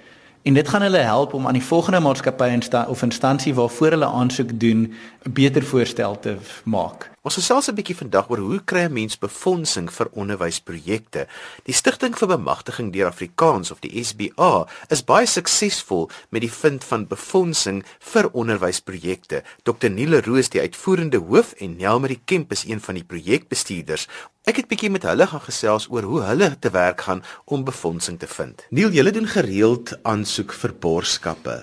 En 0.44 0.54
dit 0.54 0.68
gaan 0.68 0.82
hulle 0.82 0.98
help 0.98 1.34
om 1.34 1.48
aan 1.48 1.54
die 1.54 1.64
volgende 1.64 2.00
maatskappy 2.00 2.50
insta 2.52 2.86
of 2.92 3.02
instansie 3.02 3.54
waarvoor 3.56 3.96
hulle 3.96 4.06
aansoek 4.06 4.60
doen 4.60 4.94
'n 5.24 5.32
beter 5.34 5.64
voorstel 5.64 6.20
te 6.20 6.38
maak. 6.64 7.12
Ons 7.22 7.38
gesels 7.40 7.70
'n 7.70 7.76
bietjie 7.76 7.96
vandag 7.96 8.30
oor 8.30 8.38
hoe 8.38 8.60
kry 8.64 8.84
'n 8.84 8.94
mens 8.94 9.18
befondsing 9.18 9.92
vir 9.92 10.08
onderwysprojekte. 10.12 11.28
Die 11.64 11.74
Stichting 11.74 12.18
vir 12.18 12.28
Bemagtiging 12.28 12.94
deur 12.94 13.08
Afrikaans 13.08 13.72
of 13.72 13.80
die 13.80 14.04
SBA 14.04 14.68
is 14.90 15.04
baie 15.04 15.26
suksesvol 15.26 16.10
met 16.30 16.42
die 16.42 16.52
vind 16.52 16.84
van 16.84 17.08
befondsing 17.08 17.86
vir 18.00 18.30
onderwysprojekte. 18.32 19.44
Dr 19.64 19.90
Niele 19.90 20.22
Roos, 20.22 20.50
die 20.50 20.62
uitvoerende 20.62 21.18
hoof 21.18 21.54
en 21.54 21.76
Nelmarie 21.78 22.22
Kemp 22.26 22.52
is 22.52 22.66
een 22.66 22.82
van 22.82 22.94
die 22.94 23.04
projekbestuurders. 23.04 24.08
Ek 24.44 24.58
het 24.60 24.68
bietjie 24.68 24.90
met 24.92 25.06
hulle 25.08 25.24
gaan 25.24 25.40
gesels 25.40 25.86
oor 25.88 26.04
hoe 26.04 26.18
hulle 26.28 26.50
te 26.60 26.68
werk 26.76 27.06
gaan 27.06 27.22
om 27.48 27.62
befondsing 27.64 28.18
te 28.20 28.28
vind. 28.28 28.66
Niel, 28.76 28.92
julle 28.92 29.14
doen 29.16 29.28
gereeld 29.32 29.94
aansoek 30.04 30.52
vir 30.60 30.74
borgskappe. 30.84 31.54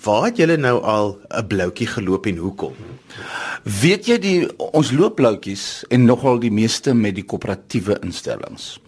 Waar 0.00 0.30
het 0.30 0.40
julle 0.40 0.56
nou 0.56 0.78
al 0.80 1.18
'n 1.28 1.46
bloutjie 1.46 1.86
geloop 1.86 2.26
en 2.26 2.36
hoekom? 2.36 2.74
Weet 3.82 4.06
jy 4.06 4.18
die 4.18 4.56
ons 4.56 4.90
loop 4.90 5.16
bloutjies 5.16 5.84
en 5.90 6.04
nogal 6.04 6.40
die 6.40 6.50
meeste 6.50 6.94
met 6.94 7.14
die 7.14 7.24
koöperatiewe 7.24 8.00
instellings. 8.00 8.80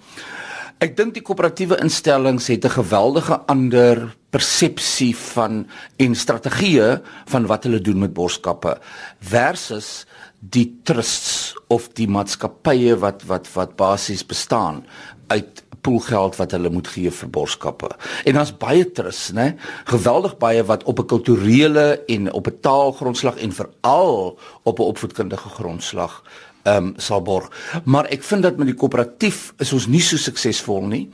Ek 0.81 0.97
dink 0.97 1.15
die 1.15 1.23
koöperatiewe 1.23 1.77
instellings 1.83 2.47
het 2.47 2.65
'n 2.65 2.71
geweldige 2.71 3.37
ander 3.47 4.17
persepsie 4.31 5.17
van 5.17 5.67
en 5.97 6.15
strategieë 6.15 7.03
van 7.27 7.47
wat 7.47 7.65
hulle 7.65 7.81
doen 7.81 7.99
met 7.99 8.13
borskappe 8.13 8.79
versus 9.21 10.07
die 10.43 10.67
trusts 10.83 11.55
of 11.71 11.89
die 11.99 12.09
maatskappye 12.11 12.97
wat 12.99 13.23
wat 13.31 13.47
wat 13.55 13.77
basies 13.79 14.25
bestaan 14.27 14.83
uit 15.31 15.63
poolgeld 15.83 16.37
wat 16.39 16.55
hulle 16.55 16.71
moet 16.71 16.87
gee 16.95 17.11
vir 17.11 17.31
borskappe. 17.35 17.91
En 18.27 18.39
daar's 18.39 18.53
baie 18.55 18.85
trus, 18.95 19.31
né? 19.35 19.53
Geweldig 19.91 20.37
baie 20.39 20.63
wat 20.65 20.85
op 20.85 20.99
'n 20.99 21.07
kulturele 21.07 22.05
en 22.07 22.33
op 22.33 22.47
'n 22.47 22.61
taalgrondslag 22.61 23.37
en 23.37 23.53
veral 23.53 24.39
op 24.63 24.79
'n 24.79 24.83
opvoedkundige 24.83 25.49
grondslag 25.49 26.23
ehm 26.63 26.77
um, 26.77 26.93
sal 26.97 27.23
borg. 27.23 27.51
Maar 27.85 28.05
ek 28.05 28.23
vind 28.23 28.43
dat 28.43 28.57
met 28.57 28.67
die 28.67 28.77
koöperatief 28.77 29.53
is 29.59 29.73
ons 29.73 29.87
nie 29.87 30.01
so 30.01 30.17
suksesvol 30.17 30.87
nie. 30.87 31.11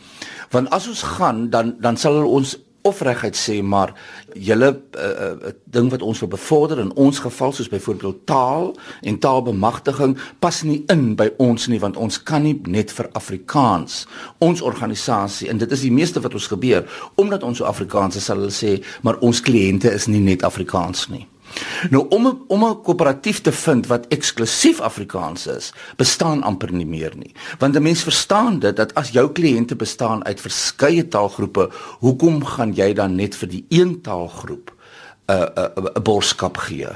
Want 0.51 0.71
as 0.71 0.89
ons 0.89 1.03
gaan 1.03 1.51
dan 1.51 1.77
dan 1.81 1.97
sal 1.97 2.27
ons 2.27 2.59
of 2.83 3.01
reguit 3.01 3.37
sê 3.37 3.63
maar 3.63 3.95
julle 4.35 4.71
'n 4.71 4.83
uh, 4.99 5.47
uh, 5.47 5.53
ding 5.65 5.91
wat 5.91 6.03
ons 6.03 6.19
wil 6.19 6.29
bevorder 6.29 6.79
in 6.79 6.95
ons 6.95 7.19
geval 7.19 7.53
soos 7.53 7.69
byvoorbeeld 7.69 8.27
taal 8.27 8.77
en 9.01 9.19
taalbemagtiging 9.19 10.19
pas 10.39 10.63
nie 10.63 10.85
in 10.87 11.15
by 11.15 11.31
ons 11.37 11.67
nie 11.67 11.81
want 11.81 11.97
ons 11.97 12.23
kan 12.23 12.43
nie 12.43 12.61
net 12.65 12.93
vir 12.93 13.09
Afrikaans 13.13 14.07
ons 14.39 14.61
organisasie 14.61 15.49
en 15.49 15.59
dit 15.59 15.73
is 15.73 15.81
die 15.81 15.93
meeste 15.93 16.21
wat 16.21 16.35
ons 16.35 16.47
gebeur 16.47 17.11
omdat 17.15 17.43
ons 17.43 17.59
so 17.59 17.65
Afrikaans 17.65 18.17
is 18.17 18.25
sal 18.25 18.37
hulle 18.37 18.51
sê 18.51 18.83
maar 19.03 19.19
ons 19.21 19.41
kliënte 19.41 19.93
is 19.93 20.07
nie 20.07 20.21
net 20.21 20.43
Afrikaans 20.43 21.09
nie 21.09 21.27
Nou 21.91 22.07
om 22.09 22.45
om 22.47 22.65
'n 22.65 22.83
koöperatief 22.83 23.41
te 23.41 23.53
vind 23.53 23.87
wat 23.87 24.07
eksklusief 24.09 24.81
Afrikaans 24.81 25.47
is, 25.47 25.73
bestaan 25.97 26.43
amper 26.43 26.73
nie 26.73 26.87
meer 26.87 27.13
nie. 27.17 27.35
Want 27.59 27.77
'n 27.77 27.83
mens 27.83 28.03
verstaan 28.03 28.59
dit 28.59 28.77
dat 28.77 28.95
as 28.95 29.11
jou 29.11 29.33
kliënte 29.33 29.77
bestaan 29.77 30.25
uit 30.25 30.41
verskeie 30.41 31.09
taalgroepe, 31.09 31.71
hoekom 31.99 32.45
gaan 32.45 32.73
jy 32.75 32.93
dan 32.93 33.15
net 33.15 33.37
vir 33.37 33.49
die 33.49 33.65
een 33.69 34.01
taalgroep 34.01 34.78
'n 35.29 35.49
'n 35.55 35.89
'n 35.97 36.03
borskap 36.03 36.57
gee. 36.57 36.89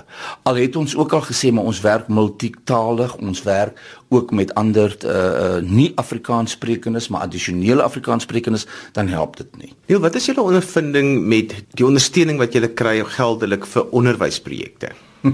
Al 0.43 0.55
het 0.55 0.77
ons 0.77 0.97
ook 0.97 1.13
al 1.13 1.23
gesê 1.23 1.53
maar 1.53 1.65
ons 1.65 1.81
werk 1.81 2.09
multitalig, 2.09 3.17
ons 3.17 3.43
werk 3.43 3.79
ook 4.09 4.31
met 4.31 4.55
ander 4.55 4.97
uh, 5.05 5.11
uh 5.11 5.61
nie 5.61 5.93
Afrikaans 5.95 6.51
sprekendes 6.51 7.09
maar 7.09 7.21
addisionele 7.21 7.83
Afrikaans 7.83 8.23
sprekendes, 8.23 8.67
dan 8.93 9.09
help 9.09 9.37
dit 9.37 9.57
nie. 9.57 9.73
Neil, 9.87 10.01
wat 10.01 10.15
is 10.15 10.27
julle 10.27 10.43
ondervinding 10.43 11.27
met 11.27 11.65
die 11.71 11.87
ondersteuning 11.87 12.39
wat 12.39 12.53
julle 12.53 12.69
kry 12.69 13.05
geldelik 13.05 13.67
vir 13.67 13.91
onderwysprojekte? 13.91 14.89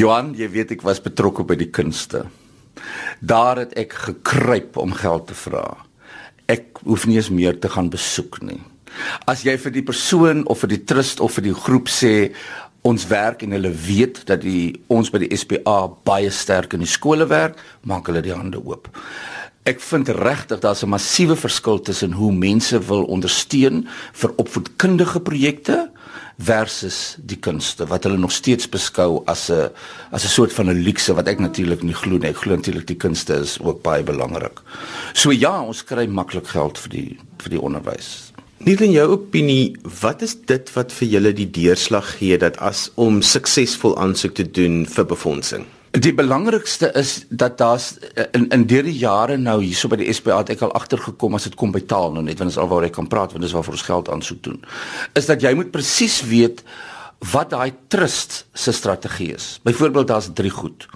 Johan, 0.00 0.34
jy 0.36 0.48
weet 0.50 0.76
ek 0.76 0.84
was 0.86 1.02
betrokke 1.02 1.44
by 1.44 1.56
die 1.56 1.70
kunste. 1.70 2.26
Daar 3.20 3.64
het 3.64 3.72
ek 3.80 3.92
gekruip 3.92 4.76
om 4.76 4.92
geld 4.92 5.26
te 5.26 5.34
vra. 5.34 5.64
Ek 6.46 6.78
hoef 6.84 7.06
nie 7.06 7.16
eens 7.16 7.30
meer 7.30 7.58
te 7.58 7.68
gaan 7.68 7.90
besoek 7.90 8.42
nie. 8.42 8.60
As 9.26 9.42
jy 9.42 9.56
vir 9.58 9.72
die 9.72 9.82
persoon 9.82 10.46
of 10.46 10.60
vir 10.60 10.68
die 10.68 10.84
trust 10.84 11.20
of 11.20 11.32
vir 11.32 11.48
die 11.50 11.54
groep 11.54 11.88
sê 11.88 12.32
ons 12.82 13.06
werk 13.10 13.42
en 13.42 13.52
hulle 13.56 13.72
weet 13.72 14.22
dat 14.28 14.40
die 14.42 14.80
ons 14.88 15.10
by 15.10 15.18
die 15.24 15.36
SPA 15.36 15.88
baie 16.06 16.30
sterk 16.30 16.76
in 16.76 16.84
die 16.84 16.90
skole 16.90 17.26
werk, 17.28 17.58
maak 17.82 18.06
hulle 18.08 18.22
die 18.24 18.34
hande 18.34 18.60
oop. 18.62 18.88
Ek 19.68 19.82
vind 19.84 20.08
regtig 20.08 20.62
daar's 20.64 20.82
'n 20.82 20.88
massiewe 20.88 21.36
verskil 21.36 21.80
tussen 21.80 22.12
hoe 22.12 22.32
mense 22.32 22.78
wil 22.88 23.04
ondersteun 23.04 23.86
vir 24.12 24.32
opvoedkundige 24.36 25.20
projekte 25.20 25.90
versus 26.38 27.16
die 27.18 27.36
kunste 27.36 27.86
wat 27.86 28.04
hulle 28.06 28.16
nog 28.16 28.32
steeds 28.32 28.68
beskou 28.68 29.22
as 29.26 29.50
'n 29.50 29.70
as 30.10 30.24
'n 30.24 30.28
soort 30.28 30.52
van 30.52 30.70
'n 30.70 30.82
luukse 30.84 31.14
wat 31.14 31.28
ek 31.28 31.38
natuurlik 31.38 31.82
nie 31.82 31.94
glo 31.94 32.16
nie. 32.18 32.28
Ek 32.28 32.36
glo 32.36 32.54
natuurlik 32.54 32.86
die 32.86 32.96
kunste 32.96 33.34
is 33.34 33.58
ook 33.60 33.82
baie 33.82 34.02
belangrik. 34.02 34.62
So 35.12 35.30
ja, 35.30 35.62
ons 35.62 35.84
kry 35.84 36.06
maklik 36.06 36.46
geld 36.46 36.78
vir 36.78 36.90
die 36.90 37.18
vir 37.38 37.50
die 37.50 37.60
onderwys. 37.60 38.27
Nie 38.66 38.74
in 38.82 38.90
jou 38.90 39.06
opinie, 39.12 39.76
wat 40.00 40.22
is 40.26 40.34
dit 40.50 40.70
wat 40.74 40.90
vir 40.98 41.08
julle 41.08 41.30
die 41.36 41.46
deurslag 41.46 42.16
gee 42.18 42.38
dat 42.42 42.56
as 42.58 42.88
om 42.98 43.20
suksesvol 43.22 43.94
aansoek 44.02 44.34
te 44.34 44.46
doen 44.50 44.82
vir 44.90 45.06
befondsing? 45.06 45.66
Die 45.94 46.12
belangrikste 46.14 46.90
is 46.98 47.24
dat 47.30 47.58
daar's 47.62 47.94
in 48.34 48.48
in 48.54 48.66
deur 48.66 48.82
die 48.82 48.98
jare 48.98 49.38
nou 49.38 49.60
hierso 49.62 49.88
by 49.88 50.00
die 50.02 50.10
SPA 50.12 50.42
het 50.42 50.50
ek 50.56 50.66
al 50.66 50.74
agtergekom 50.76 51.38
as 51.38 51.46
dit 51.46 51.56
kom 51.56 51.72
by 51.72 51.80
taal 51.86 52.12
nou 52.12 52.24
net 52.26 52.42
want 52.42 52.50
dit 52.50 52.58
is 52.58 52.60
alwaar 52.60 52.88
ek 52.90 52.96
kan 52.98 53.08
praat 53.08 53.32
want 53.32 53.46
dis 53.46 53.54
waarvoor 53.54 53.78
ons 53.78 53.86
geld 53.86 54.10
aansoek 54.10 54.42
doen. 54.42 54.60
Is 55.14 55.30
dat 55.30 55.42
jy 55.42 55.54
moet 55.54 55.70
presies 55.70 56.20
weet 56.26 56.64
wat 57.18 57.50
daai 57.50 57.72
trust 57.90 58.46
se 58.54 58.72
strategie 58.72 59.34
is. 59.34 59.58
Byvoorbeeld 59.62 60.06
daar's 60.06 60.28
drie 60.34 60.50
goed. 60.50 60.86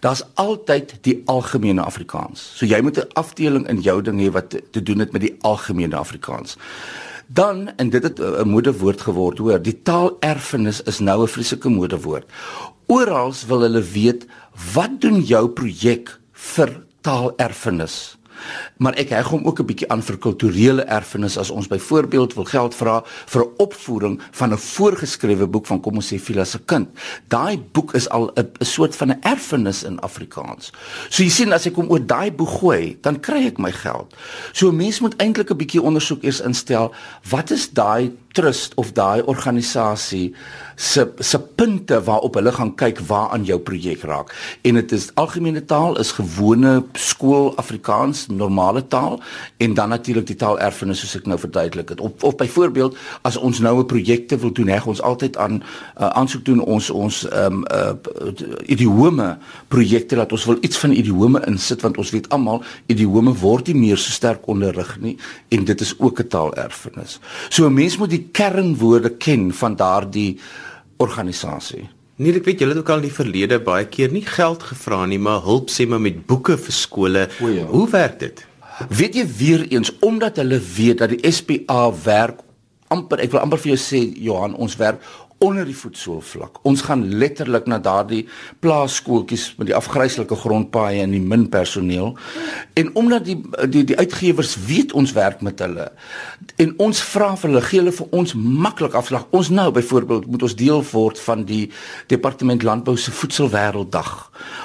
Daar's 0.00 0.22
altyd 0.34 0.94
die 1.00 1.22
algemene 1.24 1.82
Afrikaans. 1.82 2.52
So 2.56 2.66
jy 2.66 2.80
moet 2.80 2.98
'n 2.98 3.08
afdeling 3.12 3.68
in 3.68 3.80
jou 3.80 4.02
ding 4.02 4.20
hê 4.20 4.30
wat 4.30 4.50
te, 4.50 4.62
te 4.70 4.82
doen 4.82 4.98
het 4.98 5.12
met 5.12 5.20
die 5.20 5.36
algemene 5.40 5.96
Afrikaans. 5.96 6.56
Dan 7.26 7.76
en 7.76 7.90
dit 7.90 8.02
het 8.02 8.18
'n 8.20 8.48
modewoord 8.48 9.00
geword, 9.00 9.38
hoor, 9.38 9.62
die 9.62 9.82
taalerfenis 9.82 10.82
is 10.82 10.98
nou 10.98 11.22
'n 11.22 11.28
vreeslike 11.28 11.68
modewoord. 11.68 12.24
Oral 12.86 13.34
wil 13.46 13.60
hulle 13.60 13.82
weet 13.82 14.26
wat 14.74 15.00
doen 15.00 15.20
jou 15.20 15.48
projek 15.48 16.18
vir 16.32 16.82
taalerfenis? 17.00 18.16
Maar 18.76 18.94
ek 18.94 19.08
heg 19.08 19.26
hom 19.26 19.44
ook 19.46 19.60
'n 19.60 19.66
bietjie 19.66 19.88
aan 19.88 20.02
vir 20.02 20.18
kulturele 20.18 20.82
erfenis 20.82 21.38
as 21.38 21.50
ons 21.50 21.68
byvoorbeeld 21.68 22.34
wil 22.34 22.44
geld 22.44 22.74
vra 22.74 23.02
vir 23.26 23.42
'n 23.42 23.50
opvoering 23.56 24.20
van 24.30 24.52
'n 24.52 24.58
voorgeskrewe 24.58 25.46
boek 25.46 25.66
van 25.66 25.80
kom 25.80 25.94
ons 25.94 26.12
sê 26.12 26.18
Phila 26.18 26.44
se 26.44 26.58
kind. 26.58 26.88
Daai 27.28 27.58
boek 27.72 27.94
is 27.94 28.08
al 28.08 28.32
'n 28.36 28.64
soort 28.64 28.96
van 28.96 29.10
'n 29.10 29.20
erfenis 29.22 29.82
in 29.82 30.00
Afrikaans. 30.00 30.72
So 31.08 31.22
jy 31.22 31.30
sien 31.30 31.52
as 31.52 31.66
ek 31.66 31.74
hom 31.74 31.90
oor 31.90 32.06
daai 32.06 32.30
boek 32.30 32.48
gooi, 32.48 32.98
dan 33.00 33.20
kry 33.20 33.46
ek 33.46 33.58
my 33.58 33.72
geld. 33.72 34.14
So 34.52 34.72
mens 34.72 35.00
moet 35.00 35.16
eintlik 35.16 35.50
'n 35.50 35.56
bietjie 35.56 35.82
ondersoek 35.82 36.22
eers 36.22 36.40
instel, 36.40 36.92
wat 37.30 37.50
is 37.50 37.70
daai 37.70 38.12
trust 38.32 38.74
of 38.80 38.92
daai 38.96 39.22
organisasie 39.28 40.34
se 40.76 41.06
se 41.18 41.38
punte 41.38 42.00
waarop 42.04 42.34
hulle 42.34 42.52
gaan 42.52 42.74
kyk 42.74 43.00
waar 43.06 43.30
aan 43.36 43.44
jou 43.44 43.58
projek 43.60 44.02
raak. 44.08 44.32
En 44.62 44.74
dit 44.80 44.92
is 44.92 45.10
algemene 45.20 45.64
taal 45.64 45.98
is 46.00 46.14
gewone 46.16 46.84
skool 46.98 47.52
Afrikaans, 47.60 48.26
normale 48.36 48.86
taal 48.86 49.20
en 49.56 49.74
dan 49.74 49.88
natuurlik 49.88 50.26
die 50.26 50.36
taalerfenis 50.36 51.00
soos 51.00 51.16
ek 51.16 51.26
nou 51.26 51.38
verduidelik 51.38 51.88
het. 51.88 52.00
Of, 52.00 52.22
of 52.22 52.36
byvoorbeeld 52.36 52.96
as 53.22 53.36
ons 53.36 53.60
nou 53.60 53.78
'n 53.78 53.86
projekte 53.86 54.38
wil 54.38 54.52
doen, 54.52 54.68
heg 54.68 54.86
ons 54.86 55.02
altyd 55.02 55.36
aan 55.36 55.62
uh, 55.62 56.08
aansoek 56.08 56.44
doen 56.44 56.60
ons 56.60 56.90
ons 56.90 57.28
ehm 57.28 57.52
um, 57.52 57.64
uh, 57.72 57.92
idiome 58.66 59.38
projekte 59.68 60.16
dat 60.16 60.32
ons 60.32 60.44
wil 60.44 60.58
iets 60.60 60.78
van 60.78 60.90
idiome 60.90 61.42
insit 61.46 61.80
want 61.82 61.98
ons 61.98 62.10
weet 62.10 62.28
almal 62.28 62.62
idiome 62.86 63.34
word 63.34 63.66
nie 63.66 63.76
meer 63.76 63.98
so 63.98 64.10
sterk 64.10 64.46
onderrig 64.46 64.96
nie 65.00 65.16
en 65.48 65.64
dit 65.64 65.80
is 65.80 65.94
ook 65.98 66.20
'n 66.20 66.28
taalerfenis. 66.28 67.20
So 67.48 67.66
'n 67.66 67.74
mens 67.74 67.96
moet 67.96 68.10
die 68.10 68.28
kernwoorde 68.32 69.16
ken 69.16 69.52
van 69.52 69.76
daardie 69.76 70.38
organisasie. 70.96 71.88
Nee, 72.22 72.36
ek 72.38 72.46
weet 72.46 72.62
julle 72.62 72.76
het 72.76 72.82
ook 72.84 72.90
al 72.94 73.00
in 73.02 73.08
die 73.08 73.16
verlede 73.16 73.58
baie 73.66 73.88
keer 73.90 74.12
nie 74.14 74.22
geld 74.22 74.62
gevra 74.68 75.00
nie, 75.10 75.18
maar 75.18 75.42
hulp 75.42 75.72
sê 75.74 75.88
maar 75.90 76.02
met 76.02 76.20
boeke 76.28 76.54
vir 76.60 76.76
skole. 76.76 77.26
O 77.42 77.50
ja. 77.50 77.66
Hoe 77.66 77.88
werk 77.90 78.20
dit? 78.20 78.44
Weet 78.94 79.18
jy 79.18 79.24
weer 79.38 79.64
eens 79.72 79.90
omdat 80.06 80.38
hulle 80.38 80.60
weet 80.76 81.02
dat 81.02 81.10
die 81.12 81.32
SPA 81.34 81.88
werk 82.04 82.44
amper 82.92 83.22
ek 83.24 83.32
wil 83.32 83.42
amper 83.42 83.60
vir 83.62 83.72
jou 83.72 83.80
sê 83.80 84.02
Johan, 84.20 84.54
ons 84.54 84.76
werk 84.80 85.02
onder 85.42 85.66
die 85.66 85.76
voetsoolvlak. 85.76 86.60
Ons 86.68 86.84
gaan 86.86 87.02
letterlik 87.18 87.66
na 87.66 87.78
daardie 87.82 88.22
plaaskooltjies 88.62 89.48
met 89.58 89.68
die 89.72 89.76
afgryslike 89.76 90.36
grondpaaie 90.38 91.02
en 91.02 91.14
die 91.14 91.22
min 91.22 91.48
personeel. 91.50 92.14
En 92.78 92.92
omdat 92.98 93.26
die 93.26 93.38
die 93.68 93.84
die 93.84 93.98
uitgewers 93.98 94.54
weet 94.66 94.92
ons 94.92 95.12
werk 95.12 95.42
met 95.42 95.58
hulle 95.62 95.90
en 96.62 96.74
ons 96.82 97.02
vra 97.12 97.32
vir 97.36 97.50
hulle 97.50 97.64
gee 97.66 97.80
hulle 97.82 97.94
vir 97.96 98.14
ons 98.20 98.34
maklik 98.38 98.94
afslag. 98.98 99.26
Ons 99.34 99.50
nou 99.50 99.70
byvoorbeeld 99.74 100.28
moet 100.30 100.46
ons 100.46 100.56
deel 100.56 100.84
word 100.92 101.18
van 101.26 101.44
die 101.48 101.64
departement 102.12 102.62
landbou 102.62 102.96
se 102.96 103.14
voedselwêrelddag 103.14 104.12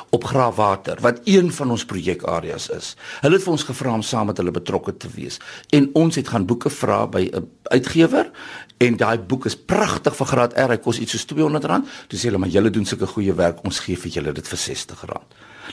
op 0.10 0.29
Graafwater 0.29 1.01
wat 1.01 1.22
een 1.25 1.51
van 1.53 1.74
ons 1.74 1.86
projekareas 1.86 2.69
is. 2.77 2.93
Hulle 3.22 3.39
het 3.39 3.46
vir 3.48 3.55
ons 3.57 3.67
gevra 3.72 3.98
om 3.98 4.05
saam 4.05 4.29
met 4.29 4.38
hulle 4.38 4.53
betrokke 4.53 4.93
te 4.98 5.10
wees 5.15 5.41
en 5.74 5.89
ons 5.98 6.15
het 6.15 6.29
gaan 6.34 6.46
boeke 6.46 6.69
vra 6.69 7.05
by 7.07 7.29
'n 7.34 7.50
uitgewer 7.74 8.31
en 8.77 8.98
daai 8.98 9.17
boek 9.19 9.48
is 9.50 9.57
pragtig 9.57 10.15
vir 10.15 10.29
graad 10.29 10.53
R, 10.57 10.66
hy 10.69 10.77
kos 10.77 11.00
iets 11.00 11.12
soos 11.12 11.25
R200. 11.25 11.81
Dis 12.09 12.24
hulle 12.24 12.38
maar 12.38 12.50
julle 12.50 12.69
doen 12.69 12.86
sulke 12.86 13.07
goeie 13.07 13.33
werk, 13.33 13.63
ons 13.63 13.79
gee 13.79 13.95
vir 13.95 14.12
julle 14.12 14.33
dit 14.33 14.47
vir 14.47 14.57
R60. 14.57 15.05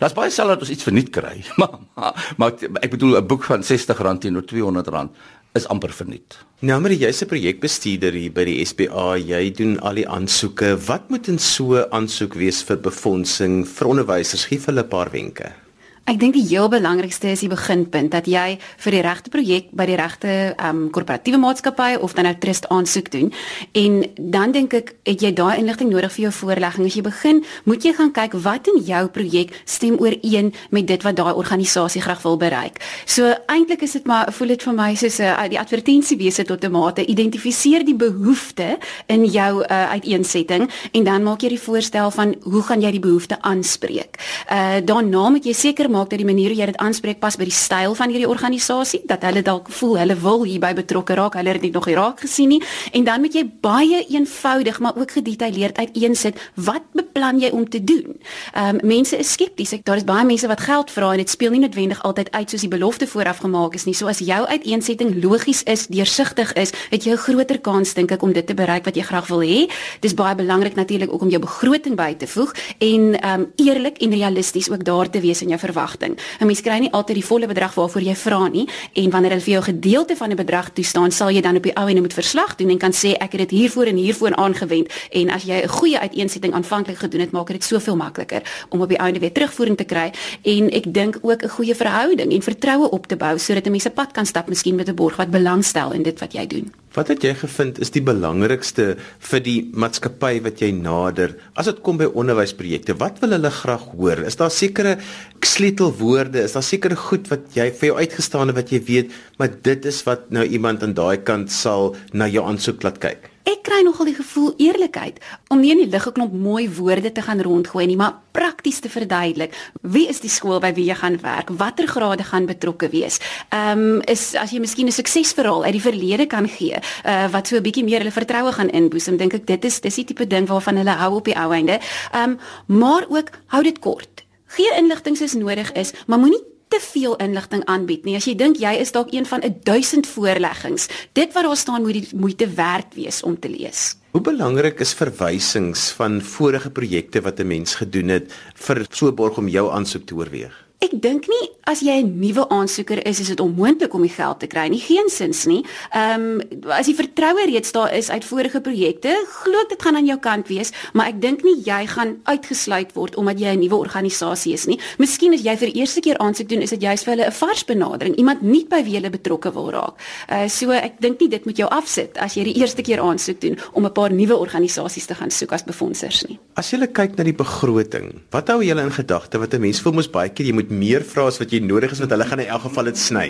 Dit's 0.01 0.15
baie 0.17 0.31
selde 0.31 0.57
dat 0.57 0.65
ons 0.67 0.75
iets 0.75 0.87
verniet 0.87 1.11
kry. 1.15 1.45
Maar, 1.57 1.79
maar 1.99 2.13
maar 2.37 2.53
ek 2.83 2.91
bedoel 2.97 3.19
'n 3.19 3.27
boek 3.27 3.45
van 3.45 3.63
R60 3.63 4.19
teenoor 4.19 4.43
R200 4.43 5.11
is 5.55 5.69
amper 5.71 5.93
verniet. 5.95 6.39
Nou 6.67 6.81
maar 6.81 6.93
jy's 6.93 7.23
'n 7.23 7.31
projekbestuurder 7.31 8.13
hier 8.13 8.33
by 8.33 8.45
die 8.45 8.65
SPA. 8.65 9.17
Jy 9.17 9.51
doen 9.51 9.79
al 9.81 9.95
die 9.95 10.09
aansoeke. 10.09 10.77
Wat 10.87 11.11
moet 11.11 11.29
in 11.29 11.39
so 11.39 11.79
'n 11.79 11.91
aansoek 11.91 12.35
wees 12.35 12.63
vir 12.63 12.77
befondsing 12.77 13.67
vir 13.69 13.87
onderwysers? 13.89 14.47
Gee 14.47 14.59
vir 14.59 14.75
hulle 14.75 14.85
'n 14.85 14.89
paar 14.89 15.11
wenke. 15.11 15.64
Ek 16.05 16.19
dink 16.21 16.35
die 16.37 16.45
heel 16.45 16.67
belangrikste 16.69 17.31
is 17.33 17.41
die 17.41 17.49
beginpunt 17.49 18.11
dat 18.13 18.27
jy 18.29 18.59
vir 18.61 18.93
die 18.93 19.01
regte 19.07 19.31
projek 19.33 19.71
by 19.73 19.87
die 19.89 19.95
regte 19.97 20.33
um 20.61 20.91
korporatiewe 20.93 21.39
maatskappy 21.41 21.95
of 21.97 22.13
dan 22.13 22.27
nou 22.29 22.35
trust 22.43 22.67
aansoek 22.69 23.07
doen. 23.09 23.31
En 23.73 23.95
dan 24.19 24.53
dink 24.53 24.77
ek 24.77 24.93
het 25.09 25.25
jy 25.25 25.31
daai 25.33 25.63
inligting 25.63 25.89
nodig 25.89 26.13
vir 26.13 26.27
jou 26.27 26.33
voorlegging. 26.43 26.85
As 26.85 26.99
jy 26.99 27.05
begin, 27.07 27.41
moet 27.65 27.87
jy 27.89 27.95
gaan 27.97 28.13
kyk 28.13 28.37
wat 28.45 28.69
in 28.69 28.83
jou 28.85 29.01
projek 29.15 29.55
stem 29.65 29.97
ooreen 29.97 30.51
met 30.77 30.91
dit 30.91 31.07
wat 31.07 31.17
daai 31.17 31.33
organisasie 31.33 32.05
graag 32.05 32.21
wil 32.27 32.37
bereik. 32.37 32.85
So 33.09 33.33
eintlik 33.49 33.87
is 33.89 33.97
dit 33.97 34.05
maar 34.05 34.29
voel 34.29 34.53
dit 34.53 34.69
vir 34.69 34.77
my 34.77 34.91
soos 35.01 35.19
'n 35.25 35.33
uh, 35.33 35.49
die 35.49 35.61
advertensiewese 35.61 36.45
tot 36.45 36.65
'n 36.65 36.71
mate 36.71 37.07
identifiseer 37.07 37.81
die 37.81 37.97
behoefte 37.97 38.77
in 39.09 39.25
jou 39.25 39.65
uh, 39.65 39.89
uiteensetting 39.97 40.69
en 40.93 41.05
dan 41.05 41.23
maak 41.23 41.41
jy 41.41 41.57
die 41.57 41.65
voorstel 41.65 42.11
van 42.11 42.37
hoe 42.43 42.63
gaan 42.63 42.83
jy 42.83 42.91
die 42.91 43.01
behoefte 43.09 43.41
aanspreek. 43.41 44.21
Uh 44.53 44.85
daarna 44.85 45.31
moet 45.31 45.45
jy 45.45 45.53
seker 45.53 45.93
maak 45.95 46.11
dat 46.11 46.21
die 46.21 46.29
manier 46.29 46.53
hoe 46.53 46.59
jy 46.59 46.67
dit 46.73 46.81
aanspreek 46.83 47.21
pas 47.23 47.37
by 47.39 47.47
die 47.49 47.55
styl 47.55 47.95
van 47.99 48.13
hierdie 48.13 48.29
organisasie, 48.29 49.03
dat 49.09 49.25
hulle 49.27 49.43
dalk 49.47 49.71
voel 49.79 49.99
hulle 50.01 50.17
wil 50.25 50.45
hierby 50.47 50.73
betrokke 50.81 51.17
raak, 51.19 51.39
hulle 51.39 51.55
het 51.55 51.63
dit 51.63 51.75
nog 51.75 51.87
nie 51.89 51.97
raak 51.99 52.25
gesien 52.25 52.51
nie. 52.55 52.61
En 52.93 53.07
dan 53.07 53.23
moet 53.23 53.37
jy 53.39 53.45
baie 53.65 54.03
eenvoudig 54.09 54.81
maar 54.85 54.99
ook 54.99 55.15
gedetailleerd 55.17 55.79
uiteensit 55.79 56.41
wat 56.69 56.87
beplan 56.97 57.41
jy 57.43 57.53
om 57.55 57.69
te 57.69 57.83
doen. 57.85 58.17
Ehm 58.55 58.81
um, 58.81 58.83
mense 58.95 59.17
is 59.19 59.33
skepties. 59.33 59.75
Daar 59.83 60.01
is 60.01 60.07
baie 60.07 60.25
mense 60.27 60.49
wat 60.51 60.61
geld 60.61 60.91
vra 60.91 61.13
en 61.13 61.23
dit 61.23 61.31
speel 61.31 61.55
nie 61.55 61.63
noodwendig 61.65 62.03
altyd 62.03 62.31
uit 62.33 62.51
soos 62.51 62.67
die 62.67 62.73
belofte 62.73 63.07
vooraf 63.07 63.43
gemaak 63.45 63.75
is 63.75 63.87
nie. 63.89 63.95
So 63.95 64.11
as 64.11 64.19
jou 64.19 64.43
uiteensetting 64.47 65.23
logies 65.23 65.63
is, 65.63 65.87
deursigtig 65.87 66.53
is, 66.61 66.73
het 66.91 67.05
jy 67.05 67.13
'n 67.13 67.25
groter 67.27 67.61
kans 67.61 67.95
dink 67.95 68.11
ek 68.11 68.23
om 68.23 68.33
dit 68.33 68.47
te 68.47 68.55
bereik 68.55 68.85
wat 68.85 68.97
jy 68.97 69.03
graag 69.03 69.27
wil 69.27 69.43
hê. 69.43 69.71
Dis 70.01 70.15
baie 70.15 70.35
belangrik 70.35 70.75
natuurlik 70.75 71.13
ook 71.13 71.23
om 71.23 71.29
jou 71.31 71.41
begroting 71.41 71.97
by 71.97 72.15
te 72.15 72.27
voeg 72.27 72.53
en 72.79 73.21
ehm 73.21 73.41
um, 73.41 73.53
eerlik 73.57 73.99
en 73.99 74.11
realisties 74.11 74.71
ook 74.71 74.85
daar 74.85 75.11
te 75.11 75.21
wees 75.21 75.43
in 75.43 75.49
jou 75.49 75.59
verwagtinge 75.59 75.84
verwagting. 75.85 76.19
'n 76.41 76.47
Mens 76.47 76.61
kry 76.61 76.79
nie 76.79 76.93
altyd 76.93 77.17
die 77.17 77.25
volle 77.25 77.47
bedrag 77.47 77.75
waarvoor 77.75 78.03
jy 78.03 78.15
vra 78.15 78.49
nie 78.49 78.69
en 78.95 79.11
wanneer 79.11 79.31
hulle 79.31 79.43
vir 79.43 79.53
jou 79.53 79.63
'n 79.63 79.73
gedeelte 79.75 80.17
van 80.17 80.31
'n 80.31 80.37
bedrag 80.37 80.71
toestaan, 80.73 81.11
sal 81.11 81.31
jy 81.31 81.41
dan 81.41 81.57
op 81.57 81.63
die 81.63 81.77
ou 81.77 81.89
en 81.89 82.01
moet 82.01 82.13
verslag 82.13 82.57
doen 82.57 82.71
en 82.71 82.79
kan 82.79 82.93
sê 82.93 83.13
ek 83.13 83.33
het 83.33 83.49
dit 83.49 83.51
hiervoor 83.51 83.87
en 83.87 83.97
hiervoor 83.97 84.35
aangewend 84.35 84.93
en 85.11 85.31
as 85.31 85.43
jy 85.45 85.63
'n 85.63 85.69
goeie 85.69 85.99
uiteensetting 85.99 86.53
aanvanklik 86.55 86.99
gedoen 86.99 87.21
het, 87.21 87.31
maak 87.31 87.47
dit 87.47 87.65
soveel 87.65 87.97
makliker 87.97 88.43
om 88.69 88.81
op 88.81 88.89
die 88.89 88.99
einde 88.99 89.19
weer 89.19 89.33
terugvoering 89.33 89.77
te 89.77 89.85
kry 89.85 90.13
en 90.43 90.71
ek 90.71 90.95
dink 90.95 91.19
ook 91.23 91.43
'n 91.43 91.49
goeie 91.49 91.75
verhouding 91.75 92.33
en 92.33 92.43
vertroue 92.43 92.91
op 92.91 93.07
te 93.07 93.17
bou 93.17 93.39
sodat 93.39 93.67
'n 93.67 93.71
mens 93.71 93.87
'n 93.87 93.93
pad 93.93 94.13
kan 94.13 94.27
stap 94.27 94.49
miskien 94.49 94.75
met 94.75 94.89
'n 94.89 94.95
borg 94.95 95.17
wat 95.17 95.31
belangstel 95.31 95.93
in 95.93 96.03
dit 96.03 96.21
wat 96.21 96.33
jy 96.33 96.47
doen. 96.47 96.84
Wat 96.95 97.09
het 97.11 97.25
jy 97.27 97.33
gevind 97.35 97.81
is 97.83 97.91
die 97.91 98.03
belangrikste 98.07 98.85
vir 99.29 99.41
die 99.43 99.57
maatskappy 99.75 100.37
wat 100.45 100.63
jy 100.63 100.69
nader 100.77 101.35
as 101.59 101.67
dit 101.67 101.81
kom 101.83 101.99
by 101.99 102.07
onderwysprojekte? 102.07 102.95
Wat 103.01 103.19
wil 103.25 103.35
hulle 103.35 103.51
graag 103.51 103.89
hoor? 103.97 104.23
Is 104.29 104.39
daar 104.39 104.55
sekere 104.55 104.95
sleutelwoorde? 105.43 106.45
Is 106.47 106.55
daar 106.55 106.67
sekere 106.67 106.99
goed 107.09 107.27
wat 107.35 107.51
jy 107.59 107.67
vir 107.75 107.91
jou 107.91 107.99
uitgestaan 107.99 108.53
het 108.53 108.61
wat 108.63 108.71
jy 108.71 108.83
weet, 108.87 109.21
maar 109.43 109.51
dit 109.67 109.91
is 109.91 110.03
wat 110.07 110.31
nou 110.31 110.47
iemand 110.47 110.87
aan 110.87 110.95
daai 110.95 111.19
kant 111.27 111.51
sal 111.51 111.97
na 112.15 112.31
jou 112.31 112.47
aansoek 112.47 112.87
laat 112.87 113.03
kyk? 113.03 113.34
Ek 113.55 113.61
kry 113.63 113.85
nogal 113.87 114.09
die 114.09 114.17
gevoel 114.17 114.55
eerlikheid 114.59 115.21
om 115.53 115.61
nie 115.63 115.71
in 115.71 115.85
die 115.85 115.91
lug 115.91 116.03
geklomp 116.09 116.33
mooi 116.35 116.65
woorde 116.75 117.13
te 117.15 117.23
gaan 117.23 117.39
rondgooi 117.45 117.85
nie, 117.87 117.97
maar 117.97 118.17
prakties 118.35 118.81
te 118.83 118.91
verduidelik. 118.91 119.55
Wie 119.95 120.09
is 120.11 120.19
die 120.25 120.31
skool 120.33 120.59
by 120.63 120.73
wie 120.75 120.89
jy 120.89 120.97
gaan 120.99 121.21
werk? 121.23 121.53
Watter 121.61 121.87
grade 121.87 122.27
gaan 122.27 122.49
betrokke 122.51 122.89
wees? 122.91 123.21
Ehm 123.55 123.85
um, 123.85 124.01
is 124.11 124.33
as 124.35 124.51
jy 124.51 124.59
miskien 124.59 124.89
'n 124.91 124.97
suksesverhaal 124.97 125.65
uit 125.65 125.77
die 125.77 125.85
verlede 125.87 126.27
kan 126.27 126.49
gee, 126.49 126.75
uh, 127.07 127.29
wat 127.31 127.47
so 127.47 127.57
'n 127.57 127.63
bietjie 127.63 127.85
meer 127.85 128.03
hulle 128.03 128.11
vertroue 128.11 128.53
gaan 128.53 128.71
inboesem, 128.71 129.17
dink 129.17 129.35
ek 129.35 129.47
dit 129.47 129.65
is 129.65 129.81
dis 129.81 129.95
die 129.95 130.05
tipe 130.05 130.27
ding 130.27 130.49
waarvan 130.49 130.77
hulle 130.77 130.97
hou 130.99 131.15
op 131.15 131.25
die 131.25 131.39
ou 131.39 131.53
einde. 131.53 131.79
Ehm 132.13 132.31
um, 132.31 132.39
maar 132.67 133.07
ook 133.09 133.31
hou 133.47 133.63
dit 133.63 133.79
kort. 133.79 134.25
Gee 134.47 134.71
inligting 134.79 135.17
soos 135.17 135.35
nodig 135.35 135.73
is, 135.73 135.93
maar 136.07 136.19
moenie 136.19 136.54
te 136.75 136.83
veel 136.83 137.15
inligting 137.23 137.63
aanbied 137.71 138.07
nie. 138.07 138.17
As 138.19 138.27
jy 138.27 138.35
dink 138.39 138.59
jy 138.63 138.75
is 138.83 138.93
dalk 138.95 139.13
een 139.15 139.27
van 139.31 139.43
'n 139.47 139.61
1000 139.63 140.07
voorleggings, 140.07 140.89
dit 141.13 141.33
wat 141.33 141.45
daar 141.45 141.57
staan 141.57 141.83
moet 141.83 141.93
die 141.93 142.09
moeite 142.15 142.49
werd 142.49 142.95
wees 142.95 143.23
om 143.23 143.39
te 143.39 143.49
lees. 143.49 143.95
Hoe 144.11 144.21
belangrik 144.21 144.81
is 144.81 144.95
verwysings 144.95 145.91
van 145.91 146.23
vorige 146.23 146.71
projekte 146.71 147.21
wat 147.21 147.39
'n 147.41 147.47
mens 147.47 147.75
gedoen 147.75 148.09
het 148.09 148.33
vir 148.55 148.87
so 148.91 149.13
borg 149.13 149.39
om 149.39 149.49
jou 149.49 149.71
aansoek 149.73 150.07
te 150.07 150.15
oorweeg? 150.15 150.64
Ek 150.83 150.93
dink 151.01 151.29
nie 151.31 151.45
as 151.65 151.81
jy 151.81 152.03
'n 152.03 152.21
nuwe 152.21 152.49
aansoeker 152.49 153.07
is, 153.07 153.21
is 153.21 153.29
dit 153.29 153.41
onmoontlik 153.41 153.95
om 153.95 154.03
die 154.03 154.13
geld 154.13 154.41
te 154.41 154.47
kry 154.47 154.69
nie. 154.69 154.81
Geensins 154.81 155.47
nie. 155.47 155.65
Ehm 155.95 156.41
um, 156.43 156.71
as 156.71 156.87
die 156.87 156.95
vertroue 156.95 157.47
reeds 157.47 157.73
daar 157.73 157.93
is 157.95 158.11
uit 158.11 158.25
vorige 158.25 158.61
projekte, 158.61 159.15
glo 159.43 159.61
ek 159.65 159.69
dit 159.69 159.83
gaan 159.83 159.97
aan 159.97 160.07
jou 160.07 160.19
kant 160.19 160.49
wees, 160.49 160.73
maar 160.93 161.07
ek 161.09 161.21
dink 161.21 161.43
nie 161.43 161.57
jy 161.65 161.87
gaan 161.87 162.21
uitgesluit 162.25 162.93
word 162.95 163.17
omdat 163.17 163.41
jy 163.41 163.55
'n 163.55 163.61
nuwe 163.61 163.77
organisasie 163.77 164.53
is 164.53 164.67
nie. 164.67 164.79
Miskien 164.99 165.33
as 165.33 165.43
jy 165.43 165.57
vir 165.57 165.73
die 165.73 165.81
eerste 165.81 166.01
keer 166.01 166.19
aansoek 166.19 166.49
doen, 166.49 166.63
is 166.63 166.71
dit 166.71 166.83
juist 166.83 167.05
vir 167.05 167.17
hulle 167.17 167.27
'n 167.27 167.33
vars 167.33 167.65
benadering, 167.65 168.17
iemand 168.17 168.43
nie 168.43 168.67
by 168.69 168.85
wie 168.85 168.95
hulle 168.95 169.11
betrokke 169.11 169.53
wil 169.53 169.71
raak. 169.71 169.95
Uh 170.29 170.49
so 170.49 170.71
ek 170.71 171.01
dink 171.01 171.21
nie 171.21 171.29
dit 171.29 171.45
moet 171.47 171.57
jou 171.57 171.69
afsit 171.69 172.19
as 172.19 172.35
jy 172.35 172.45
die 172.45 172.61
eerste 172.61 172.83
keer 172.83 173.01
aansoek 173.01 173.41
doen 173.41 173.57
om 173.73 173.87
'n 173.87 173.93
paar 173.93 174.13
nuwe 174.13 174.37
organisasies 174.37 175.07
te 175.07 175.15
gaan 175.15 175.31
soek 175.31 175.53
as 175.53 175.65
befondsers 175.65 176.27
nie. 176.29 176.39
As 176.57 176.71
jy 176.71 176.87
kyk 176.87 177.17
na 177.17 177.25
die 177.25 177.33
begroting, 177.33 178.21
wat 178.31 178.49
hou 178.49 178.61
jy 178.63 178.77
in 178.77 178.91
gedagte 178.91 179.39
wat 179.39 179.55
'n 179.55 179.61
mens 179.61 179.81
voel 179.81 179.93
mos 179.93 180.09
baie 180.11 180.29
keer 180.29 180.47
jy 180.47 180.53
moet 180.53 180.64
meer 180.71 181.05
vra 181.05 181.27
as 181.27 181.39
wat 181.39 181.53
jy 181.53 181.61
nodig 181.65 181.93
is 181.93 182.01
want 182.03 182.15
hulle 182.15 182.27
gaan 182.29 182.43
in 182.45 182.53
elk 182.53 182.67
geval 182.69 182.91
dit 182.91 182.99
sny. 182.99 183.27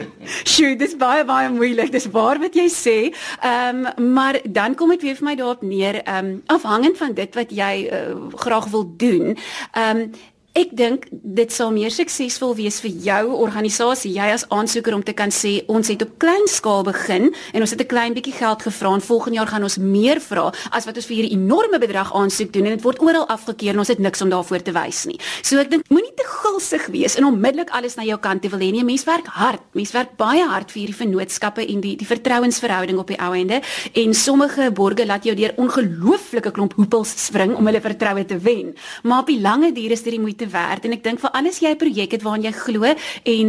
Sjoe, 0.52 0.76
dis 0.76 0.96
baie 1.00 1.24
baie 1.28 1.50
moeilik. 1.52 1.92
Dis 1.92 2.08
waar 2.12 2.40
wat 2.42 2.56
jy 2.56 2.68
sê. 2.72 2.96
Ehm 3.42 3.86
um, 3.86 4.12
maar 4.18 4.40
dan 4.44 4.74
kom 4.74 4.90
dit 4.96 5.02
weer 5.02 5.16
vir 5.18 5.28
my 5.30 5.36
daarop 5.38 5.62
neer, 5.62 6.02
ehm 6.04 6.32
um, 6.32 6.42
afhangend 6.46 6.98
van 6.98 7.14
dit 7.14 7.34
wat 7.34 7.54
jy 7.54 7.74
uh, 7.86 8.16
graag 8.34 8.68
wil 8.74 8.90
doen. 8.96 9.36
Ehm 9.72 10.04
um, 10.04 10.10
Ek 10.58 10.72
dink 10.74 11.04
dit 11.12 11.52
sal 11.54 11.68
meer 11.70 11.92
suksesvol 11.94 12.56
wees 12.58 12.80
vir 12.82 12.90
jou 13.04 13.34
organisasie, 13.44 14.10
jy 14.16 14.24
as 14.34 14.42
aansoeker 14.50 14.96
om 14.96 15.04
te 15.06 15.12
kan 15.14 15.30
sê 15.30 15.60
ons 15.70 15.86
het 15.86 16.00
op 16.02 16.16
klein 16.18 16.48
skaal 16.50 16.82
begin 16.88 17.28
en 17.54 17.62
ons 17.62 17.70
het 17.70 17.80
'n 17.80 17.86
klein 17.86 18.14
bietjie 18.16 18.34
geld 18.34 18.62
gevra 18.66 18.94
en 18.94 19.00
volgende 19.00 19.38
jaar 19.38 19.46
gaan 19.46 19.62
ons 19.62 19.78
meer 19.78 20.18
vra 20.20 20.50
as 20.72 20.84
wat 20.84 20.96
ons 20.96 21.06
vir 21.06 21.16
hierdie 21.16 21.36
enorme 21.38 21.78
bedrag 21.78 22.10
aansoek 22.12 22.52
doen 22.52 22.66
en 22.66 22.74
dit 22.74 22.82
word 22.82 22.98
oral 23.00 23.28
afgekeur 23.28 23.72
en 23.74 23.78
ons 23.78 23.88
het 23.88 23.98
niks 23.98 24.20
om 24.20 24.30
daarvoor 24.30 24.62
te 24.62 24.72
wys 24.72 25.04
nie. 25.06 25.20
So 25.42 25.58
ek 25.58 25.70
dink 25.70 25.84
moenie 25.90 26.14
te 26.16 26.24
gulsig 26.26 26.86
wees 26.86 27.14
en 27.14 27.24
onmiddellik 27.24 27.70
alles 27.70 27.94
na 27.94 28.02
jou 28.02 28.18
kant 28.18 28.42
te 28.42 28.48
wil 28.48 28.58
hê 28.58 28.72
nie. 28.72 28.84
Mense 28.84 29.06
werk 29.06 29.26
hard. 29.26 29.62
Mense 29.74 29.92
werk 29.92 30.16
baie 30.16 30.42
hard 30.42 30.72
vir 30.72 30.80
hierdie 30.80 30.96
vennootskappe 30.96 31.62
en 31.68 31.80
die 31.80 31.96
die 31.96 32.06
vertrouensverhouding 32.06 32.98
op 32.98 33.06
die 33.06 33.20
ou 33.20 33.32
ende 33.32 33.62
en 33.94 34.14
sommige 34.14 34.72
borgers 34.72 35.06
laat 35.06 35.24
jou 35.24 35.36
deur 35.36 35.54
ongelooflike 35.56 36.50
klomp 36.50 36.74
hoepels 36.74 37.14
spring 37.26 37.54
om 37.54 37.66
hulle 37.66 37.80
vertroue 37.80 38.24
te 38.24 38.38
wen. 38.38 38.74
Maar 39.04 39.20
op 39.20 39.26
die 39.26 39.40
lange 39.40 39.72
duur 39.72 39.90
is 39.90 40.02
dit 40.02 40.12
die 40.12 40.20
moeite 40.20 40.47
werd 40.50 40.84
en 40.84 40.92
ek 40.96 41.04
dink 41.04 41.20
vir 41.20 41.30
alles 41.30 41.60
jy 41.60 41.70
'n 41.74 41.80
projek 41.80 42.12
het 42.12 42.22
waaraan 42.22 42.42
jy 42.42 42.52
glo 42.52 42.84
en 42.84 42.96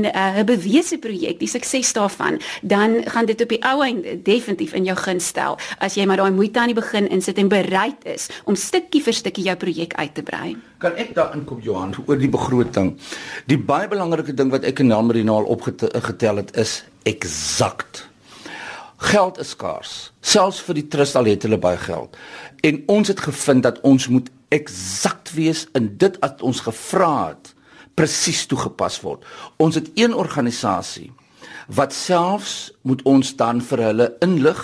uh, 0.05 0.11
'n 0.11 0.39
uh, 0.39 0.43
bewese 0.43 0.97
projek, 0.97 1.39
die 1.39 1.47
sukses 1.47 1.93
daarvan, 1.93 2.39
dan 2.61 3.03
gaan 3.05 3.25
dit 3.25 3.41
op 3.41 3.49
die 3.49 3.63
ou 3.63 3.83
einde 3.83 4.21
definitief 4.21 4.73
in 4.73 4.85
jou 4.85 4.97
gun 4.97 5.19
stel 5.19 5.57
as 5.79 5.95
jy 5.95 6.05
maar 6.05 6.17
daai 6.17 6.31
moeite 6.31 6.59
aan 6.59 6.73
die 6.73 6.81
begin 6.81 7.09
insit 7.09 7.37
en 7.37 7.47
bereid 7.47 8.05
is 8.05 8.29
om 8.45 8.55
stukkie 8.55 9.01
vir 9.01 9.13
stukkie 9.13 9.43
jou 9.43 9.55
projek 9.55 9.93
uit 9.93 10.13
te 10.13 10.23
brei. 10.23 10.57
Kan 10.77 10.95
ek 10.95 11.15
daar 11.15 11.35
inkom 11.35 11.59
Johan 11.61 11.93
oor 12.05 12.17
die 12.17 12.29
begroting? 12.29 12.97
Die 13.45 13.57
baie 13.57 13.87
belangrike 13.87 14.33
ding 14.33 14.51
wat 14.51 14.63
ek 14.63 14.79
en 14.79 14.87
Nelmarinaal 14.87 15.43
opgetel 15.43 16.35
het 16.35 16.55
is 16.55 16.83
eksakt 17.03 18.09
Geld 18.99 19.37
is 19.39 19.49
skaars. 19.55 20.11
Selfs 20.19 20.59
vir 20.67 20.75
die 20.75 20.87
trust 20.91 21.15
al 21.15 21.29
het 21.31 21.45
hulle 21.47 21.57
baie 21.57 21.77
geld. 21.79 22.17
En 22.67 22.81
ons 22.91 23.07
het 23.07 23.19
gevind 23.19 23.63
dat 23.63 23.79
ons 23.87 24.07
moet 24.11 24.27
eksakt 24.49 25.33
wees 25.33 25.67
in 25.77 25.97
dit 25.97 26.17
wat 26.21 26.41
ons 26.41 26.61
gevra 26.65 27.29
het 27.29 27.53
presies 27.99 28.45
toegepas 28.47 29.01
word. 29.03 29.25
Ons 29.57 29.75
het 29.75 29.89
een 29.95 30.13
organisasie 30.13 31.11
wat 31.69 31.93
selfs 31.93 32.71
moet 32.81 33.01
ons 33.05 33.35
dan 33.37 33.59
vir 33.61 33.83
hulle 33.89 34.07
inlig 34.25 34.61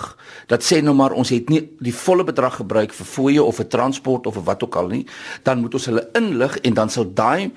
dat 0.50 0.66
sê 0.66 0.80
nou 0.82 0.96
maar 0.98 1.14
ons 1.14 1.30
het 1.30 1.52
nie 1.54 1.62
die 1.86 1.94
volle 1.94 2.26
bedrag 2.26 2.58
gebruik 2.64 2.96
vir 2.98 3.10
fooie 3.10 3.44
of 3.44 3.60
vir 3.62 3.70
transport 3.70 4.26
of 4.26 4.40
vir 4.40 4.48
wat 4.50 4.66
ook 4.66 4.78
al 4.82 4.90
nie 4.90 5.04
dan 5.46 5.62
moet 5.62 5.78
ons 5.78 5.86
hulle 5.92 6.08
inlig 6.18 6.58
en 6.66 6.78
dan 6.82 6.90
sal 6.90 7.06
daai 7.06 7.46
'n 7.46 7.52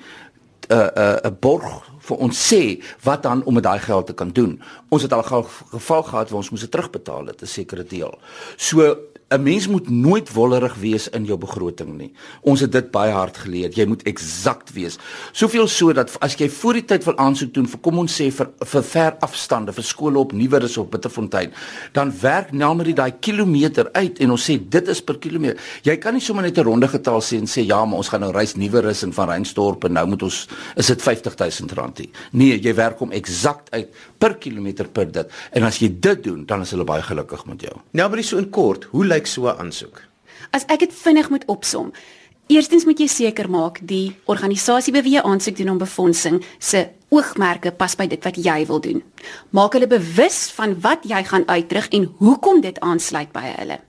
uh, 0.69 0.77
'n 0.77 1.01
uh, 1.01 1.29
'n 1.31 1.37
borg 1.41 1.89
vir 2.09 2.17
ons 2.17 2.41
sê 2.53 2.63
wat 3.05 3.23
dan 3.23 3.43
om 3.45 3.53
met 3.53 3.63
daai 3.63 3.79
geld 3.79 4.05
te 4.05 4.13
kan 4.13 4.29
doen. 4.33 4.61
Ons 4.89 5.01
het 5.01 5.13
al 5.13 5.23
geval 5.23 6.03
gehad 6.03 6.29
waar 6.29 6.41
ons 6.41 6.49
moes 6.49 6.65
dit 6.65 6.71
terugbetaal 6.71 7.25
het 7.25 7.41
'n 7.41 7.45
sekere 7.45 7.83
deel. 7.83 8.19
So 8.57 8.97
'n 9.29 9.43
mens 9.43 9.67
moet 9.67 9.89
nooit 9.89 10.31
wollerig 10.33 10.75
wees 10.75 11.09
in 11.09 11.25
jou 11.25 11.37
begroting 11.37 11.97
nie. 11.97 12.11
Ons 12.41 12.63
het 12.65 12.71
dit 12.71 12.91
baie 12.91 13.11
hard 13.11 13.37
geleer. 13.37 13.69
Jy 13.69 13.85
moet 13.85 14.01
eksakt 14.09 14.71
wees. 14.73 14.97
Soveel 15.31 15.67
so 15.67 15.93
dat 15.93 16.15
as 16.19 16.35
jy 16.35 16.49
voor 16.49 16.73
die 16.73 16.85
tyd 16.85 17.05
wil 17.05 17.17
aansoek 17.17 17.53
doen 17.53 17.67
vir 17.67 17.79
kom 17.79 17.99
ons 18.01 18.15
sê 18.21 18.31
vir 18.33 18.49
vir 18.59 18.83
ver 18.83 19.17
afstande 19.19 19.73
vir 19.73 19.83
skole 19.83 20.17
op 20.19 20.33
Nieuwerus 20.33 20.77
of 20.77 20.89
Bitterfontein, 20.89 21.53
dan 21.93 22.13
werk 22.21 22.51
Nelmarie 22.51 22.95
daai 22.95 23.11
kilometer 23.19 23.89
uit 23.93 24.19
en 24.19 24.31
ons 24.31 24.49
sê 24.49 24.57
dit 24.69 24.87
is 24.87 25.01
per 25.01 25.19
kilometer. 25.21 25.57
Jy 25.83 25.97
kan 25.97 26.13
nie 26.13 26.21
sommer 26.21 26.43
net 26.43 26.57
'n 26.57 26.63
ronde 26.63 26.87
getal 26.87 27.21
sê 27.21 27.37
en 27.37 27.45
sê 27.45 27.65
ja, 27.65 27.85
maar 27.85 27.97
ons 27.97 28.09
gaan 28.09 28.21
nou 28.21 28.31
reis 28.31 28.55
Nieuwerus 28.55 29.03
en 29.03 29.13
van 29.13 29.29
Reinstorp 29.29 29.83
en 29.83 29.93
nou 29.93 30.07
moet 30.07 30.23
ons 30.23 30.47
is 30.75 30.87
dit 30.87 31.01
R50000 31.01 31.99
nie. 31.99 32.09
Nee, 32.31 32.59
jy 32.59 32.73
werk 32.73 32.99
hom 32.99 33.11
eksakt 33.11 33.69
uit 33.71 33.93
per 34.17 34.35
kilometer 34.35 34.87
per 34.87 35.11
dit. 35.11 35.27
En 35.51 35.63
as 35.63 35.77
jy 35.77 35.99
dit 35.99 36.23
doen, 36.23 36.45
dan 36.45 36.61
is 36.61 36.71
hulle 36.71 36.83
baie 36.83 37.01
gelukkig 37.01 37.45
met 37.45 37.61
jou. 37.61 37.75
Nelmarie 37.91 38.23
so 38.23 38.37
in 38.37 38.49
kort, 38.49 38.83
hoe 38.91 39.05
lyk 39.05 39.18
so 39.27 39.47
'n 39.47 39.57
aansoek? 39.59 40.01
As 40.51 40.65
ek 40.67 40.79
dit 40.79 40.93
vinnig 40.93 41.29
moet 41.29 41.45
opsom. 41.45 41.91
Eerstens 42.47 42.85
moet 42.85 42.99
jy 42.99 43.07
seker 43.07 43.49
maak 43.49 43.79
die 43.81 44.15
organisasie 44.25 44.93
by 44.93 45.01
wie 45.01 45.13
jy 45.13 45.21
aansoek 45.21 45.57
doen 45.57 45.69
om 45.69 45.77
befondsing 45.77 46.45
se 46.57 46.87
oogmerke 47.09 47.71
pas 47.71 47.95
by 47.95 48.07
dit 48.07 48.23
wat 48.23 48.35
jy 48.35 48.65
wil 48.65 48.81
doen. 48.81 49.03
Maak 49.49 49.73
hulle 49.73 49.87
bewus 49.87 50.49
van 50.57 50.73
wat 50.81 51.03
jy 51.03 51.23
gaan 51.23 51.45
uitdruk 51.47 51.93
en 51.93 52.09
hoekom 52.17 52.61
dit 52.61 52.79
aansluit 52.79 53.31
by 53.31 53.53
hulle. 53.59 53.79